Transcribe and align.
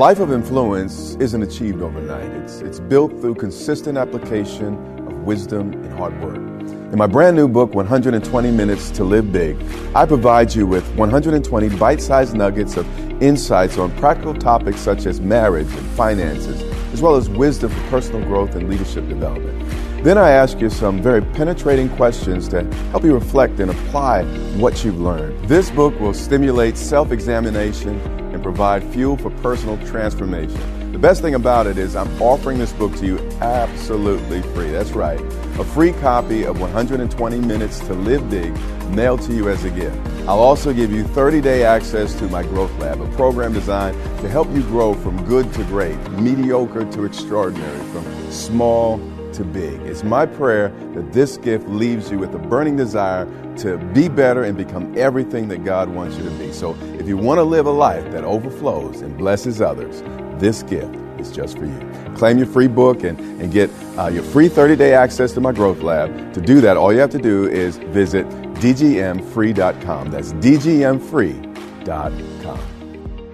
Life 0.00 0.20
of 0.20 0.32
influence 0.32 1.14
isn't 1.16 1.42
achieved 1.42 1.82
overnight. 1.82 2.30
It's, 2.30 2.62
it's 2.62 2.80
built 2.80 3.12
through 3.20 3.34
consistent 3.34 3.98
application 3.98 4.78
of 5.06 5.12
wisdom 5.26 5.74
and 5.74 5.92
hard 5.92 6.18
work. 6.22 6.36
In 6.36 6.96
my 6.96 7.06
brand 7.06 7.36
new 7.36 7.46
book, 7.46 7.74
120 7.74 8.50
Minutes 8.50 8.90
to 8.92 9.04
Live 9.04 9.30
Big, 9.30 9.58
I 9.94 10.06
provide 10.06 10.54
you 10.54 10.66
with 10.66 10.88
120 10.94 11.68
bite 11.76 12.00
sized 12.00 12.34
nuggets 12.34 12.78
of 12.78 12.86
insights 13.22 13.76
on 13.76 13.94
practical 13.98 14.32
topics 14.32 14.80
such 14.80 15.04
as 15.04 15.20
marriage 15.20 15.68
and 15.70 15.86
finances, 15.88 16.62
as 16.94 17.02
well 17.02 17.16
as 17.16 17.28
wisdom 17.28 17.70
for 17.70 17.90
personal 17.90 18.26
growth 18.26 18.54
and 18.54 18.70
leadership 18.70 19.06
development. 19.06 19.68
Then 20.02 20.16
I 20.16 20.30
ask 20.30 20.60
you 20.60 20.70
some 20.70 21.02
very 21.02 21.20
penetrating 21.20 21.90
questions 21.90 22.48
to 22.48 22.64
help 22.92 23.04
you 23.04 23.12
reflect 23.12 23.60
and 23.60 23.70
apply 23.70 24.24
what 24.56 24.82
you've 24.82 24.98
learned. 24.98 25.46
This 25.46 25.70
book 25.70 26.00
will 26.00 26.14
stimulate 26.14 26.78
self 26.78 27.12
examination 27.12 28.19
provide 28.40 28.82
fuel 28.84 29.16
for 29.16 29.30
personal 29.42 29.76
transformation. 29.86 30.92
The 30.92 30.98
best 30.98 31.22
thing 31.22 31.34
about 31.34 31.66
it 31.66 31.78
is 31.78 31.94
I'm 31.94 32.10
offering 32.20 32.58
this 32.58 32.72
book 32.72 32.94
to 32.96 33.06
you 33.06 33.18
absolutely 33.40 34.42
free. 34.54 34.70
That's 34.70 34.90
right. 34.90 35.20
A 35.58 35.64
free 35.64 35.92
copy 35.92 36.44
of 36.44 36.60
120 36.60 37.40
Minutes 37.40 37.78
to 37.80 37.94
Live 37.94 38.28
Big 38.28 38.52
mailed 38.90 39.22
to 39.22 39.34
you 39.34 39.48
as 39.48 39.64
a 39.64 39.70
gift. 39.70 39.96
I'll 40.28 40.40
also 40.40 40.72
give 40.72 40.92
you 40.92 41.04
30 41.04 41.40
day 41.40 41.64
access 41.64 42.14
to 42.18 42.28
my 42.28 42.42
Growth 42.42 42.76
Lab, 42.78 43.00
a 43.00 43.08
program 43.16 43.52
designed 43.52 43.94
to 44.20 44.28
help 44.28 44.50
you 44.52 44.62
grow 44.62 44.94
from 44.94 45.24
good 45.26 45.52
to 45.54 45.64
great, 45.64 45.98
mediocre 46.12 46.84
to 46.84 47.04
extraordinary, 47.04 47.78
from 47.90 48.32
small 48.32 48.98
to 49.34 49.44
big. 49.44 49.80
It's 49.82 50.02
my 50.02 50.26
prayer 50.26 50.68
that 50.94 51.12
this 51.12 51.36
gift 51.38 51.68
leaves 51.68 52.10
you 52.10 52.18
with 52.18 52.34
a 52.34 52.38
burning 52.38 52.76
desire 52.76 53.26
to 53.58 53.78
be 53.94 54.08
better 54.08 54.42
and 54.42 54.56
become 54.56 54.96
everything 54.96 55.48
that 55.48 55.64
God 55.64 55.88
wants 55.88 56.16
you 56.16 56.24
to 56.24 56.30
be. 56.30 56.52
So 56.52 56.76
if 56.98 57.06
you 57.06 57.16
want 57.16 57.38
to 57.38 57.44
live 57.44 57.66
a 57.66 57.70
life 57.70 58.10
that 58.12 58.24
overflows 58.24 59.00
and 59.00 59.16
blesses 59.16 59.60
others, 59.60 60.02
this 60.40 60.62
gift 60.62 60.94
is 61.18 61.30
just 61.30 61.58
for 61.58 61.66
you. 61.66 62.14
Claim 62.16 62.38
your 62.38 62.46
free 62.46 62.68
book 62.68 63.04
and, 63.04 63.18
and 63.40 63.52
get 63.52 63.70
uh, 63.98 64.08
your 64.08 64.22
free 64.22 64.48
30 64.48 64.76
day 64.76 64.94
access 64.94 65.32
to 65.32 65.40
my 65.40 65.52
growth 65.52 65.82
lab. 65.82 66.32
To 66.34 66.40
do 66.40 66.60
that, 66.60 66.76
all 66.76 66.92
you 66.92 66.98
have 67.00 67.10
to 67.10 67.18
do 67.18 67.48
is 67.48 67.76
visit 67.78 68.28
dgmfree.com. 68.54 70.10
That's 70.10 70.32
dgmfree.com. 70.34 71.50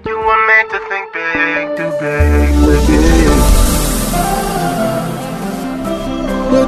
You 0.06 0.16
were 0.16 0.46
meant 0.46 0.70
to 0.70 0.78
think 0.88 1.12
big, 1.12 1.76
big, 1.76 2.95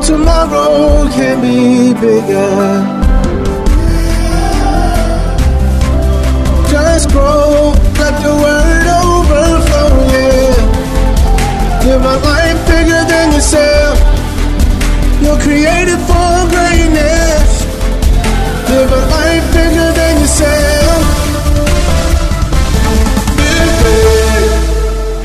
tomorrow 0.03 1.09
can 1.11 1.41
be 1.41 1.93
bigger. 2.01 2.99
Just 6.71 7.11
grow, 7.11 7.73
let 7.99 8.15
the 8.23 8.35
word 8.45 8.87
overflow, 9.03 9.93
yeah. 10.13 10.79
Live 11.85 12.05
life 12.25 12.61
bigger 12.67 13.03
than 13.13 13.33
yourself. 13.33 13.99
You're 15.23 15.41
created 15.41 15.99
for 16.09 16.49
greatness. 16.55 17.64
Live 18.69 18.92
a 18.92 19.03
life 19.17 19.47
bigger 19.53 19.92
than 19.98 20.20
yourself. 20.20 21.03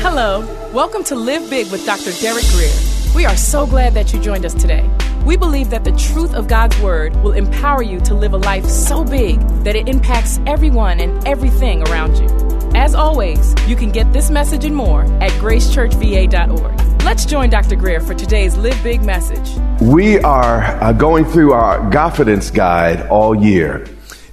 Hello, 0.02 0.44
welcome 0.72 1.04
to 1.04 1.14
Live 1.14 1.48
Big 1.50 1.70
with 1.70 1.84
Dr. 1.84 2.12
Derek 2.20 2.44
Grier. 2.52 2.93
We 3.14 3.26
are 3.26 3.36
so 3.36 3.64
glad 3.64 3.94
that 3.94 4.12
you 4.12 4.20
joined 4.20 4.44
us 4.44 4.54
today. 4.54 4.90
We 5.24 5.36
believe 5.36 5.70
that 5.70 5.84
the 5.84 5.92
truth 5.92 6.34
of 6.34 6.48
God's 6.48 6.76
Word 6.80 7.14
will 7.22 7.30
empower 7.30 7.80
you 7.80 8.00
to 8.00 8.12
live 8.12 8.32
a 8.32 8.38
life 8.38 8.66
so 8.66 9.04
big 9.04 9.38
that 9.62 9.76
it 9.76 9.88
impacts 9.88 10.40
everyone 10.48 10.98
and 10.98 11.24
everything 11.24 11.86
around 11.88 12.16
you. 12.16 12.26
As 12.74 12.92
always, 12.92 13.54
you 13.68 13.76
can 13.76 13.92
get 13.92 14.12
this 14.12 14.30
message 14.30 14.64
and 14.64 14.74
more 14.74 15.04
at 15.22 15.30
gracechurchva.org. 15.40 17.02
Let's 17.04 17.24
join 17.24 17.50
Dr. 17.50 17.76
Grier 17.76 18.00
for 18.00 18.14
today's 18.14 18.56
Live 18.56 18.82
Big 18.82 19.04
message. 19.04 19.48
We 19.80 20.18
are 20.18 20.62
uh, 20.64 20.92
going 20.92 21.24
through 21.24 21.52
our 21.52 21.88
confidence 21.92 22.50
guide 22.50 23.06
all 23.06 23.32
year. 23.32 23.86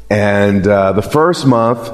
And 0.10 0.66
uh, 0.66 0.94
the 0.94 1.04
first 1.04 1.46
month, 1.46 1.88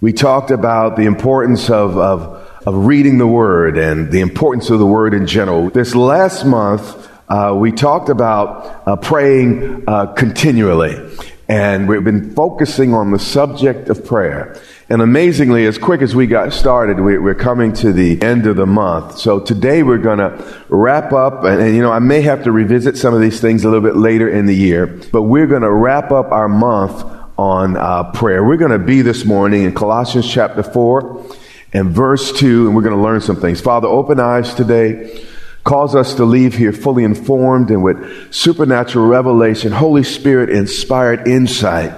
we 0.00 0.12
talked 0.12 0.52
about 0.52 0.94
the 0.94 1.06
importance 1.06 1.70
of, 1.70 1.98
of, 1.98 2.39
of 2.66 2.86
reading 2.86 3.18
the 3.18 3.26
Word 3.26 3.78
and 3.78 4.10
the 4.10 4.20
importance 4.20 4.70
of 4.70 4.78
the 4.78 4.86
Word 4.86 5.14
in 5.14 5.26
general. 5.26 5.70
This 5.70 5.94
last 5.94 6.44
month, 6.44 7.08
uh, 7.28 7.54
we 7.56 7.72
talked 7.72 8.08
about 8.08 8.82
uh, 8.86 8.96
praying 8.96 9.84
uh, 9.86 10.06
continually. 10.14 11.10
And 11.48 11.88
we've 11.88 12.04
been 12.04 12.32
focusing 12.34 12.94
on 12.94 13.10
the 13.10 13.18
subject 13.18 13.88
of 13.88 14.04
prayer. 14.04 14.56
And 14.88 15.02
amazingly, 15.02 15.66
as 15.66 15.78
quick 15.78 16.00
as 16.00 16.14
we 16.14 16.28
got 16.28 16.52
started, 16.52 17.00
we, 17.00 17.16
are 17.16 17.34
coming 17.34 17.72
to 17.74 17.92
the 17.92 18.22
end 18.22 18.46
of 18.46 18.54
the 18.54 18.66
month. 18.66 19.18
So 19.18 19.40
today 19.40 19.82
we're 19.82 19.98
going 19.98 20.18
to 20.18 20.64
wrap 20.68 21.12
up. 21.12 21.42
And, 21.42 21.60
and, 21.60 21.74
you 21.74 21.82
know, 21.82 21.90
I 21.90 21.98
may 21.98 22.20
have 22.22 22.44
to 22.44 22.52
revisit 22.52 22.96
some 22.96 23.14
of 23.14 23.20
these 23.20 23.40
things 23.40 23.64
a 23.64 23.68
little 23.68 23.82
bit 23.82 23.96
later 23.96 24.28
in 24.28 24.46
the 24.46 24.54
year, 24.54 24.86
but 25.10 25.22
we're 25.22 25.48
going 25.48 25.62
to 25.62 25.72
wrap 25.72 26.12
up 26.12 26.30
our 26.30 26.48
month 26.48 27.04
on 27.36 27.76
uh, 27.76 28.12
prayer. 28.12 28.44
We're 28.44 28.56
going 28.56 28.70
to 28.70 28.78
be 28.78 29.02
this 29.02 29.24
morning 29.24 29.64
in 29.64 29.74
Colossians 29.74 30.30
chapter 30.30 30.62
4 30.62 31.24
and 31.72 31.90
verse 31.90 32.32
2, 32.32 32.66
and 32.66 32.74
we're 32.74 32.82
going 32.82 32.96
to 32.96 33.02
learn 33.02 33.20
some 33.20 33.36
things. 33.36 33.60
Father, 33.60 33.88
open 33.88 34.20
eyes 34.20 34.54
today. 34.54 35.26
Cause 35.62 35.94
us 35.94 36.14
to 36.14 36.24
leave 36.24 36.54
here 36.54 36.72
fully 36.72 37.04
informed 37.04 37.70
and 37.70 37.84
with 37.84 38.32
supernatural 38.32 39.06
revelation, 39.06 39.72
Holy 39.72 40.02
Spirit 40.02 40.48
inspired 40.48 41.28
insight 41.28 41.92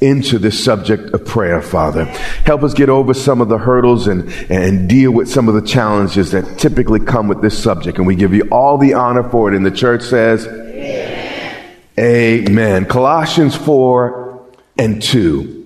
into 0.00 0.38
this 0.38 0.62
subject 0.62 1.10
of 1.14 1.24
prayer, 1.24 1.60
Father. 1.60 2.04
Help 2.04 2.62
us 2.62 2.74
get 2.74 2.88
over 2.88 3.14
some 3.14 3.40
of 3.40 3.48
the 3.48 3.58
hurdles 3.58 4.06
and, 4.06 4.30
and 4.50 4.88
deal 4.88 5.10
with 5.10 5.28
some 5.28 5.48
of 5.48 5.54
the 5.54 5.62
challenges 5.62 6.32
that 6.32 6.58
typically 6.58 7.00
come 7.00 7.28
with 7.28 7.40
this 7.42 7.60
subject. 7.60 7.98
And 7.98 8.06
we 8.06 8.14
give 8.14 8.34
you 8.34 8.42
all 8.50 8.78
the 8.78 8.94
honor 8.94 9.28
for 9.28 9.50
it. 9.50 9.56
And 9.56 9.66
the 9.66 9.70
church 9.70 10.02
says, 10.02 10.46
Amen. 10.46 11.76
Amen. 11.98 12.84
Colossians 12.84 13.56
4 13.56 14.46
and 14.76 15.02
2. 15.02 15.57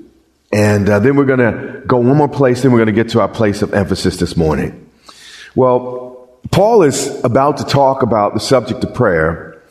And 0.53 0.89
uh, 0.89 0.99
then 0.99 1.17
we're 1.17 1.25
going 1.25 1.39
to 1.39 1.83
go 1.87 1.97
one 1.97 2.17
more 2.17 2.29
place, 2.29 2.63
then 2.63 2.73
we're 2.73 2.85
going 2.85 2.95
to 2.95 3.03
get 3.03 3.11
to 3.13 3.21
our 3.21 3.29
place 3.29 3.63
of 3.63 3.73
emphasis 3.73 4.19
this 4.19 4.37
morning. 4.37 4.91
Well, 5.55 6.29
Paul 6.51 6.83
is 6.83 7.25
about 7.25 7.59
to 7.59 7.65
talk 7.65 8.03
about 8.03 8.35
the 8.35 8.41
subject 8.41 8.85
of 8.85 8.93
prayer, 8.95 9.63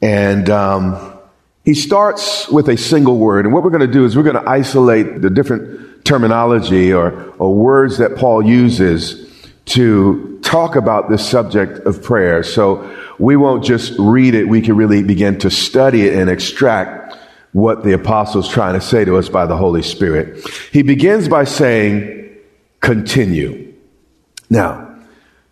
and 0.00 0.48
um, 0.48 1.18
he 1.64 1.74
starts 1.74 2.48
with 2.48 2.68
a 2.68 2.76
single 2.76 3.18
word. 3.18 3.44
And 3.44 3.52
what 3.52 3.62
we're 3.62 3.70
going 3.70 3.86
to 3.86 3.92
do 3.92 4.06
is 4.06 4.16
we're 4.16 4.22
going 4.22 4.42
to 4.42 4.48
isolate 4.48 5.20
the 5.20 5.28
different 5.28 6.04
terminology 6.06 6.92
or, 6.92 7.12
or 7.38 7.54
words 7.54 7.98
that 7.98 8.16
Paul 8.16 8.42
uses 8.42 9.26
to 9.66 10.40
talk 10.42 10.74
about 10.74 11.10
this 11.10 11.28
subject 11.28 11.86
of 11.86 12.02
prayer. 12.02 12.42
So 12.42 12.96
we 13.18 13.36
won't 13.36 13.62
just 13.62 13.92
read 13.98 14.34
it, 14.34 14.48
we 14.48 14.62
can 14.62 14.76
really 14.76 15.02
begin 15.02 15.38
to 15.40 15.50
study 15.50 16.08
it 16.08 16.14
and 16.14 16.30
extract 16.30 16.99
what 17.52 17.82
the 17.82 17.92
apostle's 17.92 18.48
trying 18.48 18.74
to 18.74 18.80
say 18.80 19.04
to 19.04 19.16
us 19.16 19.28
by 19.28 19.46
the 19.46 19.56
Holy 19.56 19.82
Spirit. 19.82 20.46
He 20.72 20.82
begins 20.82 21.28
by 21.28 21.44
saying, 21.44 22.38
continue. 22.80 23.74
Now, 24.48 24.96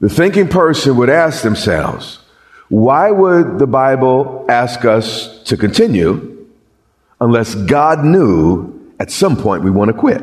the 0.00 0.09
thinking 0.09 0.49
person 0.49 0.97
would 0.97 1.11
ask 1.11 1.43
themselves, 1.43 2.21
why 2.69 3.11
would 3.11 3.59
the 3.59 3.67
Bible 3.67 4.45
ask 4.49 4.85
us 4.85 5.43
to 5.45 5.56
continue 5.56 6.47
unless 7.21 7.55
God 7.55 8.05
knew 8.05 8.93
at 9.01 9.11
some 9.11 9.37
point 9.37 9.65
we 9.65 9.71
want 9.71 9.89
to 9.89 9.97
quit? 9.97 10.23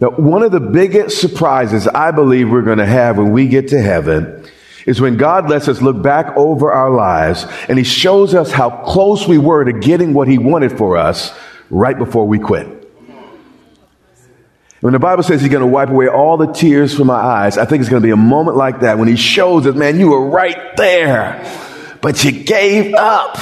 Now, 0.00 0.10
one 0.10 0.42
of 0.42 0.52
the 0.52 0.60
biggest 0.60 1.20
surprises 1.20 1.88
I 1.88 2.10
believe 2.10 2.50
we're 2.50 2.62
going 2.62 2.78
to 2.78 2.86
have 2.86 3.16
when 3.16 3.32
we 3.32 3.48
get 3.48 3.68
to 3.68 3.80
heaven 3.80 4.46
is 4.86 5.00
when 5.00 5.16
God 5.16 5.50
lets 5.50 5.68
us 5.68 5.82
look 5.82 6.00
back 6.00 6.36
over 6.36 6.72
our 6.72 6.90
lives 6.90 7.44
and 7.68 7.76
He 7.76 7.84
shows 7.84 8.34
us 8.34 8.50
how 8.50 8.70
close 8.70 9.28
we 9.28 9.36
were 9.36 9.64
to 9.64 9.72
getting 9.72 10.14
what 10.14 10.28
He 10.28 10.38
wanted 10.38 10.78
for 10.78 10.96
us 10.96 11.36
right 11.68 11.98
before 11.98 12.26
we 12.26 12.38
quit. 12.38 12.76
When 14.80 14.92
the 14.92 14.98
Bible 14.98 15.22
says 15.22 15.40
he's 15.40 15.50
going 15.50 15.62
to 15.62 15.66
wipe 15.66 15.88
away 15.88 16.06
all 16.06 16.36
the 16.36 16.52
tears 16.52 16.94
from 16.94 17.08
my 17.08 17.14
eyes, 17.14 17.58
I 17.58 17.64
think 17.64 17.80
it's 17.80 17.88
going 17.88 18.02
to 18.02 18.06
be 18.06 18.12
a 18.12 18.16
moment 18.16 18.56
like 18.56 18.80
that 18.80 18.98
when 18.98 19.08
he 19.08 19.16
shows 19.16 19.66
us, 19.66 19.74
man, 19.74 19.98
you 19.98 20.10
were 20.10 20.28
right 20.28 20.76
there, 20.76 21.42
but 22.02 22.22
you 22.22 22.30
gave 22.30 22.94
up. 22.94 23.36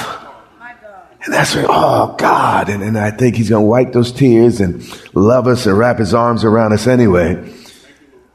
And 1.25 1.33
that's 1.33 1.55
when, 1.55 1.67
oh 1.69 2.15
God. 2.17 2.69
And, 2.69 2.83
and 2.83 2.97
I 2.97 3.11
think 3.11 3.37
he's 3.37 3.51
going 3.51 3.63
to 3.63 3.69
wipe 3.69 3.93
those 3.93 4.13
tears 4.13 4.61
and 4.61 4.85
love 5.15 5.47
us 5.47 5.67
and 5.67 5.77
wrap 5.77 5.99
his 5.99 6.15
arms 6.15 6.45
around 6.45 6.73
us 6.73 6.87
anyway. 6.87 7.53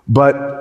But 0.08 0.59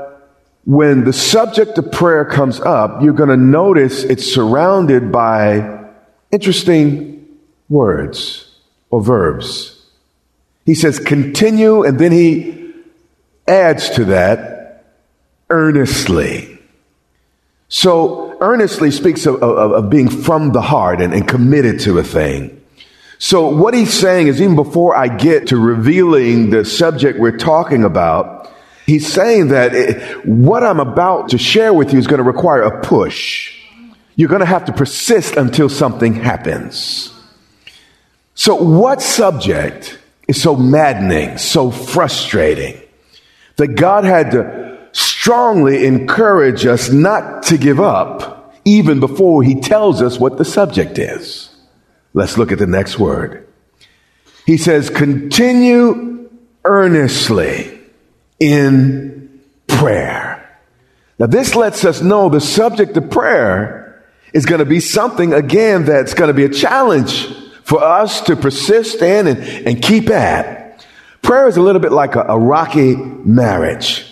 when 0.69 1.05
the 1.05 1.15
subject 1.15 1.79
of 1.79 1.91
prayer 1.91 2.27
comes 2.27 2.61
up, 2.61 3.01
you're 3.01 3.15
going 3.15 3.31
to 3.31 3.39
notice 3.39 4.05
it's 4.05 4.35
surrounded 4.35 5.11
by 5.11 5.87
interesting 6.31 7.27
words 7.71 8.55
or 8.91 9.01
verbs. 9.01 9.83
He 10.67 10.75
says 10.75 10.99
continue, 10.99 11.85
and 11.85 11.99
then 11.99 12.13
he 12.13 12.75
adds 13.47 13.89
to 13.93 14.05
that 14.05 14.85
earnestly. 15.49 16.59
So 17.69 18.37
earnestly 18.43 18.91
speaks 18.91 19.25
of, 19.25 19.37
of, 19.37 19.73
of 19.73 19.89
being 19.89 20.11
from 20.11 20.53
the 20.53 20.61
heart 20.61 21.01
and, 21.01 21.15
and 21.15 21.27
committed 21.27 21.81
to 21.81 21.99
a 21.99 22.05
thing. 22.05 22.63
So 23.17 23.49
what 23.49 23.73
he's 23.73 23.95
saying 23.95 24.27
is 24.27 24.39
even 24.39 24.55
before 24.55 24.95
I 24.95 25.09
get 25.09 25.47
to 25.47 25.57
revealing 25.57 26.51
the 26.51 26.67
subject 26.67 27.19
we're 27.19 27.39
talking 27.39 27.85
about, 27.85 28.53
he's 28.89 29.13
saying 29.13 29.49
that 29.49 29.75
it, 29.75 30.27
what 30.27 30.65
I'm 30.65 30.81
about 30.81 31.29
to 31.29 31.39
share 31.39 31.73
with 31.73 31.93
you 31.93 31.99
is 31.99 32.09
going 32.09 32.19
to 32.19 32.25
require 32.25 32.63
a 32.63 32.81
push. 32.83 33.55
You're 34.17 34.31
going 34.31 34.41
to 34.41 34.47
have 34.47 34.65
to 34.65 34.73
persist 34.73 35.37
until 35.37 35.69
something 35.69 36.15
happens. 36.15 37.13
So 38.35 38.57
what 38.57 39.03
subject 39.03 39.99
is 40.27 40.43
so 40.43 40.57
maddening, 40.57 41.39
so 41.39 41.71
frustrating 41.71 42.81
that 43.57 43.69
God 43.69 44.05
had 44.05 44.31
to 44.33 44.79
strongly 44.93 45.85
encourage 45.85 46.65
us 46.65 46.91
not 46.91 47.45
to 47.45 47.59
give 47.59 47.79
up 47.79 48.55
even 48.65 49.01
before 49.01 49.43
he 49.43 49.61
tells 49.61 50.01
us 50.01 50.19
what 50.19 50.39
the 50.39 50.45
subject 50.45 50.99
is. 50.99 51.55
Let's 52.15 52.39
look 52.39 52.53
at 52.53 52.59
the 52.59 52.67
next 52.67 52.99
word. 52.99 53.47
He 54.47 54.57
says, 54.57 54.89
continue 54.89 56.31
earnestly 56.65 57.78
in 58.41 59.41
prayer. 59.67 60.59
Now 61.19 61.27
this 61.27 61.55
lets 61.55 61.85
us 61.85 62.01
know 62.01 62.29
the 62.29 62.41
subject 62.41 62.97
of 62.97 63.11
prayer 63.11 64.05
is 64.33 64.47
going 64.47 64.61
to 64.61 64.65
be 64.65 64.81
something 64.81 65.33
again 65.33 65.85
that's 65.85 66.15
going 66.15 66.29
to 66.29 66.35
be 66.35 66.45
a 66.45 66.49
challenge 66.49 67.27
for 67.65 67.83
us 67.83 68.21
to 68.23 68.37
persist 68.37 69.03
in 69.03 69.27
and, 69.27 69.39
and 69.67 69.83
keep 69.83 70.11
at. 70.11 70.87
Prayer 71.23 71.49
is 71.49 71.57
a 71.57 71.63
little 71.63 71.81
bit 71.81 71.93
like 71.93 72.17
a, 72.17 72.23
a 72.23 72.39
rocky 72.39 72.97
marriage. 72.97 74.07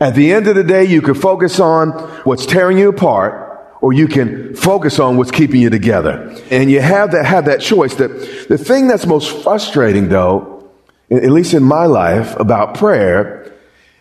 At 0.00 0.14
the 0.14 0.32
end 0.32 0.48
of 0.48 0.54
the 0.54 0.64
day, 0.64 0.84
you 0.84 1.02
can 1.02 1.14
focus 1.14 1.60
on 1.60 1.90
what's 2.24 2.46
tearing 2.46 2.78
you 2.78 2.88
apart, 2.88 3.76
or 3.80 3.92
you 3.92 4.08
can 4.08 4.54
focus 4.54 4.98
on 4.98 5.16
what's 5.16 5.30
keeping 5.30 5.60
you 5.60 5.70
together. 5.70 6.34
And 6.50 6.70
you 6.70 6.80
have 6.80 7.12
that, 7.12 7.26
have 7.26 7.44
that 7.46 7.60
choice. 7.60 7.94
The, 7.94 8.08
the 8.48 8.58
thing 8.58 8.88
that's 8.88 9.06
most 9.06 9.42
frustrating 9.42 10.08
though, 10.08 10.70
at 11.10 11.30
least 11.30 11.52
in 11.52 11.62
my 11.62 11.86
life 11.86 12.34
about 12.40 12.74
prayer, 12.74 13.43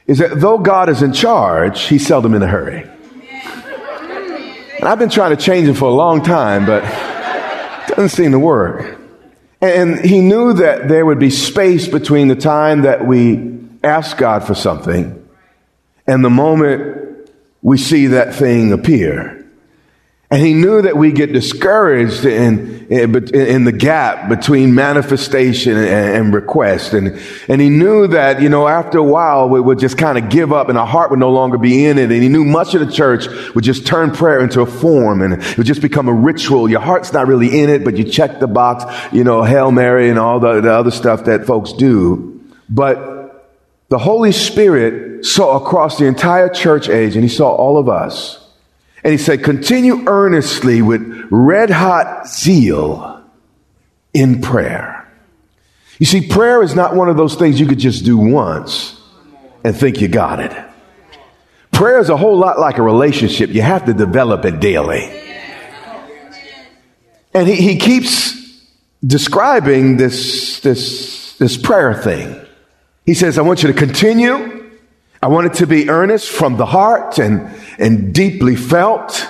is 0.08 0.18
that 0.20 0.40
though 0.40 0.58
God 0.58 0.90
is 0.90 1.02
in 1.02 1.14
charge, 1.14 1.84
he's 1.84 2.06
seldom 2.06 2.34
in 2.34 2.44
a 2.44 2.48
hurry. 2.48 2.90
And 4.80 4.90
I've 4.90 5.00
been 5.00 5.10
trying 5.10 5.36
to 5.36 5.42
change 5.42 5.68
him 5.68 5.76
for 5.76 5.90
a 5.90 5.94
long 5.94 6.24
time, 6.24 6.66
but 6.66 6.84
it 6.84 7.96
doesn't 7.96 8.10
seem 8.10 8.32
to 8.32 8.40
work. 8.40 9.00
And 9.62 10.04
he 10.04 10.20
knew 10.20 10.54
that 10.54 10.90
there 10.90 11.06
would 11.06 11.20
be 11.20 11.30
space 11.30 11.88
between 11.88 12.28
the 12.28 12.36
time 12.36 12.82
that 12.82 13.08
we 13.08 13.60
ask 13.82 14.18
God 14.18 14.46
for 14.46 14.56
something 14.56 15.26
and 16.06 16.24
the 16.24 16.30
moment 16.30 17.30
we 17.62 17.78
see 17.78 18.08
that 18.08 18.36
thing 18.36 18.74
appear. 18.74 19.43
And 20.34 20.42
he 20.42 20.56
knew 20.56 20.82
that 20.82 20.98
we 20.98 21.12
get 21.12 21.32
discouraged 21.32 22.26
in, 22.26 22.88
in, 22.88 23.36
in 23.36 23.66
the 23.66 23.72
gap 23.72 24.30
between 24.30 24.74
manifestation 24.74 25.78
and, 25.78 25.88
and, 25.88 26.34
request. 26.34 26.94
And, 26.94 27.22
and 27.48 27.62
he 27.62 27.70
knew 27.70 28.08
that, 28.08 28.42
you 28.42 28.50
know, 28.50 28.68
after 28.68 28.98
a 28.98 29.04
while 29.04 29.48
we 29.48 29.62
would 29.62 29.78
just 29.78 29.96
kind 29.96 30.18
of 30.18 30.32
give 30.32 30.52
up 30.52 30.70
and 30.70 30.78
our 30.80 30.88
heart 30.88 31.12
would 31.12 31.20
no 31.20 31.30
longer 31.30 31.60
be 31.60 31.86
in 31.86 32.00
it. 32.00 32.12
And 32.12 32.24
he 32.24 32.30
knew 32.30 32.44
much 32.44 32.74
of 32.74 32.84
the 32.84 32.92
church 32.92 33.28
would 33.54 33.64
just 33.64 33.86
turn 33.86 34.10
prayer 34.10 34.40
into 34.40 34.62
a 34.62 34.66
form 34.66 35.22
and 35.22 35.36
it 35.36 35.56
would 35.56 35.68
just 35.68 35.84
become 35.84 36.10
a 36.10 36.14
ritual. 36.14 36.68
Your 36.68 36.82
heart's 36.82 37.14
not 37.14 37.28
really 37.28 37.62
in 37.62 37.70
it, 37.70 37.84
but 37.84 37.96
you 37.96 38.04
check 38.04 38.40
the 38.40 38.48
box, 38.48 38.86
you 39.14 39.24
know, 39.24 39.44
Hail 39.44 39.70
Mary 39.70 40.10
and 40.10 40.18
all 40.18 40.40
the, 40.40 40.62
the 40.62 40.74
other 40.74 40.90
stuff 40.90 41.26
that 41.26 41.46
folks 41.46 41.74
do. 41.74 42.44
But 42.68 43.54
the 43.90 44.00
Holy 44.00 44.32
Spirit 44.32 45.26
saw 45.28 45.64
across 45.64 46.00
the 46.00 46.06
entire 46.06 46.50
church 46.50 46.90
age 46.90 47.14
and 47.14 47.24
he 47.24 47.30
saw 47.30 47.54
all 47.54 47.78
of 47.78 47.88
us 47.88 48.43
and 49.04 49.12
he 49.12 49.18
said, 49.18 49.44
continue 49.44 50.08
earnestly 50.08 50.82
with 50.82 51.28
red 51.30 51.70
hot 51.70 52.28
zeal 52.28 53.24
in 54.14 54.42
prayer. 54.42 55.00
You 56.00 56.06
see, 56.06 56.28
prayer 56.28 56.64
is 56.64 56.74
not 56.76 56.96
one 56.96 57.10
of 57.10 57.18
those 57.18 57.36
things 57.36 57.60
you 57.60 57.66
could 57.66 57.80
just 57.80 58.06
do 58.06 58.18
once 58.18 59.00
and 59.64 59.76
think 59.76 60.02
you 60.02 60.08
got 60.08 60.40
it. 60.40 60.52
Prayer 61.72 62.00
is 62.00 62.10
a 62.10 62.18
whole 62.18 62.38
lot 62.38 62.60
like 62.60 62.78
a 62.78 62.82
relationship. 62.82 63.50
You 63.50 63.62
have 63.62 63.86
to 63.86 63.94
develop 63.94 64.46
it 64.46 64.60
daily. 64.60 65.20
And 67.34 67.48
he, 67.48 67.56
he 67.56 67.78
keeps 67.78 68.40
describing 69.06 69.98
this, 69.98 70.60
this, 70.62 71.36
this 71.38 71.58
prayer 71.58 71.94
thing. 71.94 72.40
He 73.06 73.16
says, 73.16 73.38
I 73.38 73.42
want 73.42 73.64
you 73.64 73.72
to 73.72 73.78
continue 73.78 74.63
I 75.24 75.28
want 75.28 75.48
it 75.48 75.54
to 75.60 75.68
be 75.68 75.90
earnest 75.90 76.30
from 76.30 76.58
the 76.58 76.66
heart 76.66 77.18
and, 77.18 77.50
and 77.80 78.14
deeply 78.14 78.58
felt. 78.58 79.26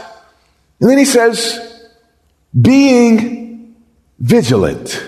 And 0.80 0.90
then 0.90 0.98
he 0.98 1.06
says, 1.06 1.88
being 2.60 3.76
vigilant, 4.18 5.08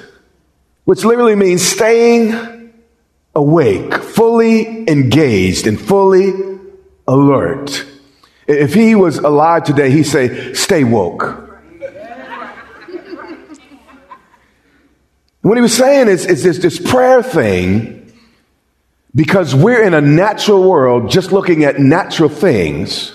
which 0.83 1.03
literally 1.03 1.33
means 1.33 1.63
staying 1.63 2.71
awake, 3.33 3.95
fully 3.95 4.87
engaged 4.87 5.65
and 5.65 5.81
fully 5.81 6.59
alert. 7.07 7.83
If 8.45 8.75
he 8.75 8.93
was 8.93 9.17
alive 9.17 9.63
today, 9.63 9.89
he'd 9.89 10.03
say, 10.03 10.53
stay 10.53 10.83
woke. 10.83 11.49
what 15.41 15.57
he 15.57 15.61
was 15.63 15.75
saying 15.75 16.09
is, 16.09 16.27
is 16.27 16.43
this, 16.43 16.59
this 16.59 16.77
prayer 16.77 17.23
thing 17.23 18.04
because 19.15 19.55
we're 19.55 19.81
in 19.81 19.93
a 19.93 20.01
natural 20.01 20.69
world 20.69 21.09
just 21.09 21.31
looking 21.31 21.63
at 21.63 21.79
natural 21.79 22.29
things. 22.29 23.13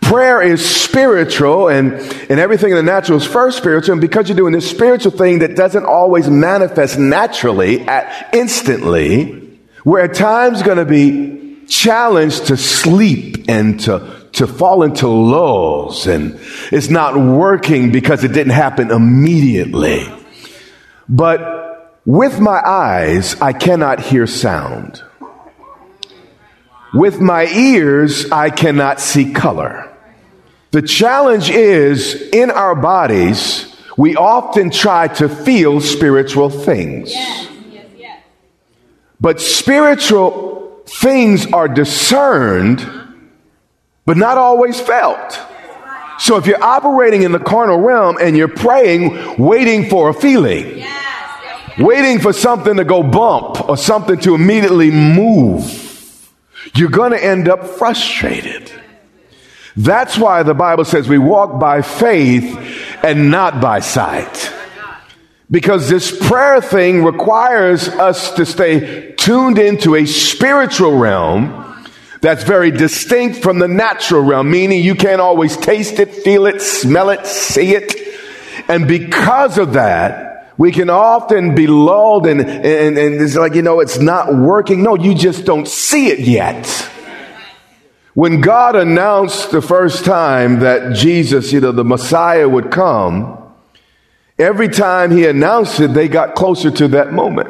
Prayer 0.00 0.40
is 0.40 0.64
spiritual 0.68 1.68
and, 1.68 1.94
and 2.30 2.38
everything 2.38 2.70
in 2.70 2.76
the 2.76 2.82
natural 2.82 3.18
is 3.18 3.26
first 3.26 3.58
spiritual. 3.58 3.92
And 3.92 4.00
because 4.00 4.28
you're 4.28 4.36
doing 4.36 4.52
this 4.52 4.68
spiritual 4.68 5.12
thing 5.12 5.40
that 5.40 5.56
doesn't 5.56 5.84
always 5.84 6.28
manifest 6.28 6.98
naturally 6.98 7.80
at 7.82 8.34
instantly, 8.34 9.58
we're 9.84 10.00
at 10.00 10.14
times 10.14 10.62
going 10.62 10.78
to 10.78 10.84
be 10.84 11.66
challenged 11.66 12.46
to 12.46 12.56
sleep 12.56 13.44
and 13.48 13.80
to, 13.80 14.28
to 14.32 14.46
fall 14.46 14.82
into 14.82 15.08
lulls 15.08 16.06
and 16.06 16.38
it's 16.70 16.88
not 16.88 17.16
working 17.16 17.90
because 17.90 18.22
it 18.24 18.32
didn't 18.32 18.52
happen 18.52 18.90
immediately. 18.90 20.06
But 21.08 22.00
with 22.04 22.40
my 22.40 22.60
eyes, 22.60 23.40
I 23.40 23.52
cannot 23.52 24.00
hear 24.00 24.26
sound. 24.26 25.02
With 26.94 27.20
my 27.20 27.46
ears, 27.46 28.30
I 28.30 28.50
cannot 28.50 29.00
see 29.00 29.32
color. 29.32 29.88
The 30.72 30.82
challenge 30.82 31.50
is 31.50 32.14
in 32.32 32.50
our 32.50 32.74
bodies, 32.74 33.74
we 33.96 34.16
often 34.16 34.70
try 34.70 35.08
to 35.08 35.28
feel 35.28 35.80
spiritual 35.80 36.48
things. 36.48 37.12
Yes, 37.12 37.48
yes, 37.70 37.86
yes. 37.96 38.24
But 39.20 39.40
spiritual 39.40 40.82
things 40.86 41.46
are 41.52 41.68
discerned, 41.68 42.86
but 44.06 44.16
not 44.16 44.38
always 44.38 44.80
felt. 44.80 45.38
So 46.18 46.36
if 46.36 46.46
you're 46.46 46.62
operating 46.62 47.22
in 47.22 47.32
the 47.32 47.38
carnal 47.38 47.78
realm 47.78 48.16
and 48.20 48.36
you're 48.36 48.48
praying, 48.48 49.36
waiting 49.38 49.88
for 49.88 50.08
a 50.08 50.14
feeling, 50.14 50.84
waiting 51.78 52.20
for 52.20 52.32
something 52.32 52.76
to 52.76 52.84
go 52.84 53.02
bump 53.02 53.68
or 53.68 53.76
something 53.76 54.18
to 54.20 54.34
immediately 54.34 54.90
move, 54.90 55.91
you're 56.74 56.90
going 56.90 57.12
to 57.12 57.22
end 57.22 57.48
up 57.48 57.64
frustrated. 57.64 58.70
That's 59.76 60.18
why 60.18 60.42
the 60.42 60.54
Bible 60.54 60.84
says 60.84 61.08
we 61.08 61.18
walk 61.18 61.58
by 61.58 61.82
faith 61.82 62.56
and 63.02 63.30
not 63.30 63.60
by 63.60 63.80
sight. 63.80 64.52
Because 65.50 65.88
this 65.88 66.16
prayer 66.28 66.60
thing 66.60 67.04
requires 67.04 67.88
us 67.88 68.34
to 68.34 68.46
stay 68.46 69.12
tuned 69.12 69.58
into 69.58 69.96
a 69.96 70.06
spiritual 70.06 70.96
realm 70.96 71.58
that's 72.22 72.44
very 72.44 72.70
distinct 72.70 73.42
from 73.42 73.58
the 73.58 73.68
natural 73.68 74.22
realm, 74.22 74.50
meaning 74.50 74.82
you 74.82 74.94
can't 74.94 75.20
always 75.20 75.56
taste 75.56 75.98
it, 75.98 76.14
feel 76.14 76.46
it, 76.46 76.62
smell 76.62 77.10
it, 77.10 77.26
see 77.26 77.74
it. 77.74 77.94
And 78.68 78.86
because 78.86 79.58
of 79.58 79.74
that, 79.74 80.31
we 80.58 80.72
can 80.72 80.90
often 80.90 81.54
be 81.54 81.66
lulled 81.66 82.26
and, 82.26 82.40
and, 82.40 82.98
and 82.98 83.20
it's 83.20 83.36
like, 83.36 83.54
you 83.54 83.62
know, 83.62 83.80
it's 83.80 83.98
not 83.98 84.34
working. 84.34 84.82
No, 84.82 84.96
you 84.96 85.14
just 85.14 85.44
don't 85.44 85.66
see 85.66 86.08
it 86.08 86.20
yet. 86.20 86.66
When 88.14 88.42
God 88.42 88.76
announced 88.76 89.50
the 89.50 89.62
first 89.62 90.04
time 90.04 90.60
that 90.60 90.94
Jesus, 90.94 91.52
you 91.52 91.60
know, 91.60 91.72
the 91.72 91.84
Messiah 91.84 92.46
would 92.46 92.70
come, 92.70 93.38
every 94.38 94.68
time 94.68 95.10
he 95.10 95.26
announced 95.26 95.80
it, 95.80 95.94
they 95.94 96.08
got 96.08 96.34
closer 96.34 96.70
to 96.70 96.88
that 96.88 97.12
moment. 97.12 97.48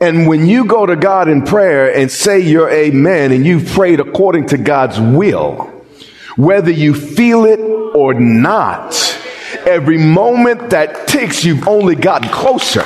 And 0.00 0.26
when 0.26 0.46
you 0.46 0.66
go 0.66 0.84
to 0.84 0.96
God 0.96 1.28
in 1.28 1.42
prayer 1.42 1.96
and 1.96 2.10
say 2.10 2.40
you're 2.40 2.68
amen 2.68 3.32
and 3.32 3.46
you've 3.46 3.66
prayed 3.68 4.00
according 4.00 4.48
to 4.48 4.58
God's 4.58 5.00
will, 5.00 5.72
whether 6.36 6.70
you 6.70 6.94
feel 6.94 7.46
it 7.46 7.60
or 7.94 8.12
not, 8.12 9.13
every 9.66 9.98
moment 9.98 10.70
that 10.70 11.08
ticks, 11.08 11.44
you've 11.44 11.66
only 11.68 11.94
gotten 11.94 12.28
closer. 12.30 12.84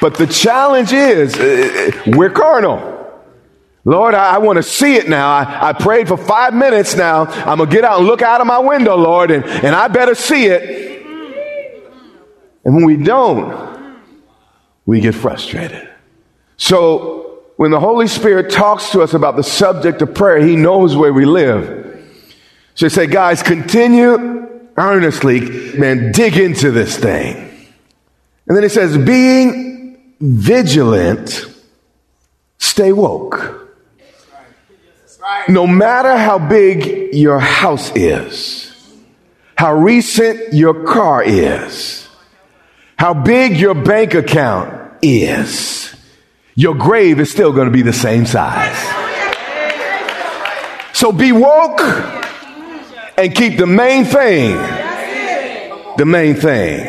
But 0.00 0.16
the 0.16 0.26
challenge 0.26 0.92
is 0.92 1.36
uh, 1.36 1.90
we're 2.06 2.30
carnal. 2.30 2.88
Lord, 3.84 4.14
I, 4.14 4.34
I 4.34 4.38
want 4.38 4.56
to 4.56 4.62
see 4.62 4.96
it 4.96 5.08
now. 5.08 5.28
I, 5.28 5.70
I 5.70 5.72
prayed 5.72 6.08
for 6.08 6.16
five 6.16 6.54
minutes 6.54 6.96
now. 6.96 7.24
I'm 7.24 7.58
going 7.58 7.68
to 7.68 7.74
get 7.74 7.84
out 7.84 7.98
and 7.98 8.06
look 8.06 8.22
out 8.22 8.40
of 8.40 8.46
my 8.46 8.58
window, 8.58 8.96
Lord, 8.96 9.30
and, 9.30 9.44
and 9.44 9.74
I 9.74 9.88
better 9.88 10.14
see 10.14 10.46
it. 10.46 11.02
And 12.64 12.74
when 12.74 12.84
we 12.84 12.96
don't, 12.96 14.00
we 14.86 15.00
get 15.00 15.14
frustrated. 15.14 15.88
So 16.56 17.42
when 17.56 17.70
the 17.70 17.80
Holy 17.80 18.06
Spirit 18.06 18.50
talks 18.50 18.90
to 18.90 19.02
us 19.02 19.14
about 19.14 19.36
the 19.36 19.42
subject 19.42 20.02
of 20.02 20.14
prayer, 20.14 20.40
He 20.40 20.56
knows 20.56 20.96
where 20.96 21.12
we 21.12 21.24
live. 21.24 21.78
So 22.74 22.88
say, 22.88 23.06
guys, 23.06 23.42
continue 23.42 24.49
earnestly, 24.80 25.40
man, 25.78 26.12
dig 26.12 26.36
into 26.36 26.70
this 26.70 26.96
thing. 26.96 27.36
And 28.46 28.56
then 28.56 28.62
He 28.62 28.68
says, 28.68 28.96
being 28.98 30.14
vigilant, 30.20 31.46
stay 32.58 32.92
woke. 32.92 33.58
No 35.48 35.66
matter 35.66 36.16
how 36.16 36.38
big 36.38 37.14
your 37.14 37.38
house 37.38 37.94
is, 37.94 38.66
how 39.56 39.74
recent 39.74 40.54
your 40.54 40.84
car 40.84 41.22
is, 41.22 42.08
how 42.96 43.14
big 43.14 43.56
your 43.56 43.74
bank 43.74 44.14
account 44.14 44.94
is, 45.02 45.94
your 46.54 46.74
grave 46.74 47.20
is 47.20 47.30
still 47.30 47.52
going 47.52 47.66
to 47.66 47.72
be 47.72 47.82
the 47.82 47.92
same 47.92 48.26
size. 48.26 48.78
So 50.92 51.12
be 51.12 51.32
woke 51.32 52.19
and 53.20 53.34
keep 53.34 53.58
the 53.58 53.66
main 53.66 54.04
thing 54.04 54.56
the 56.00 56.06
main 56.06 56.34
thing. 56.34 56.86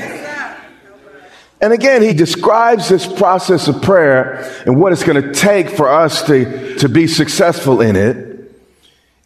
And 1.59 1.73
again, 1.73 2.01
he 2.01 2.13
describes 2.13 2.89
this 2.89 3.05
process 3.05 3.67
of 3.67 3.81
prayer 3.81 4.63
and 4.65 4.79
what 4.79 4.93
it's 4.93 5.03
going 5.03 5.21
to 5.21 5.33
take 5.33 5.69
for 5.69 5.89
us 5.89 6.25
to, 6.27 6.75
to 6.75 6.88
be 6.88 7.07
successful 7.07 7.81
in 7.81 7.97
it. 7.97 8.53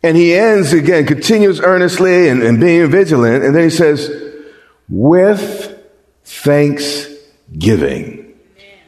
And 0.03 0.17
he 0.17 0.33
ends 0.33 0.73
again, 0.73 1.05
continues 1.05 1.61
earnestly 1.61 2.27
and, 2.27 2.41
and 2.41 2.59
being 2.59 2.89
vigilant. 2.89 3.43
And 3.43 3.55
then 3.55 3.63
he 3.63 3.69
says, 3.69 4.09
with 4.89 5.79
thanksgiving. 6.23 8.33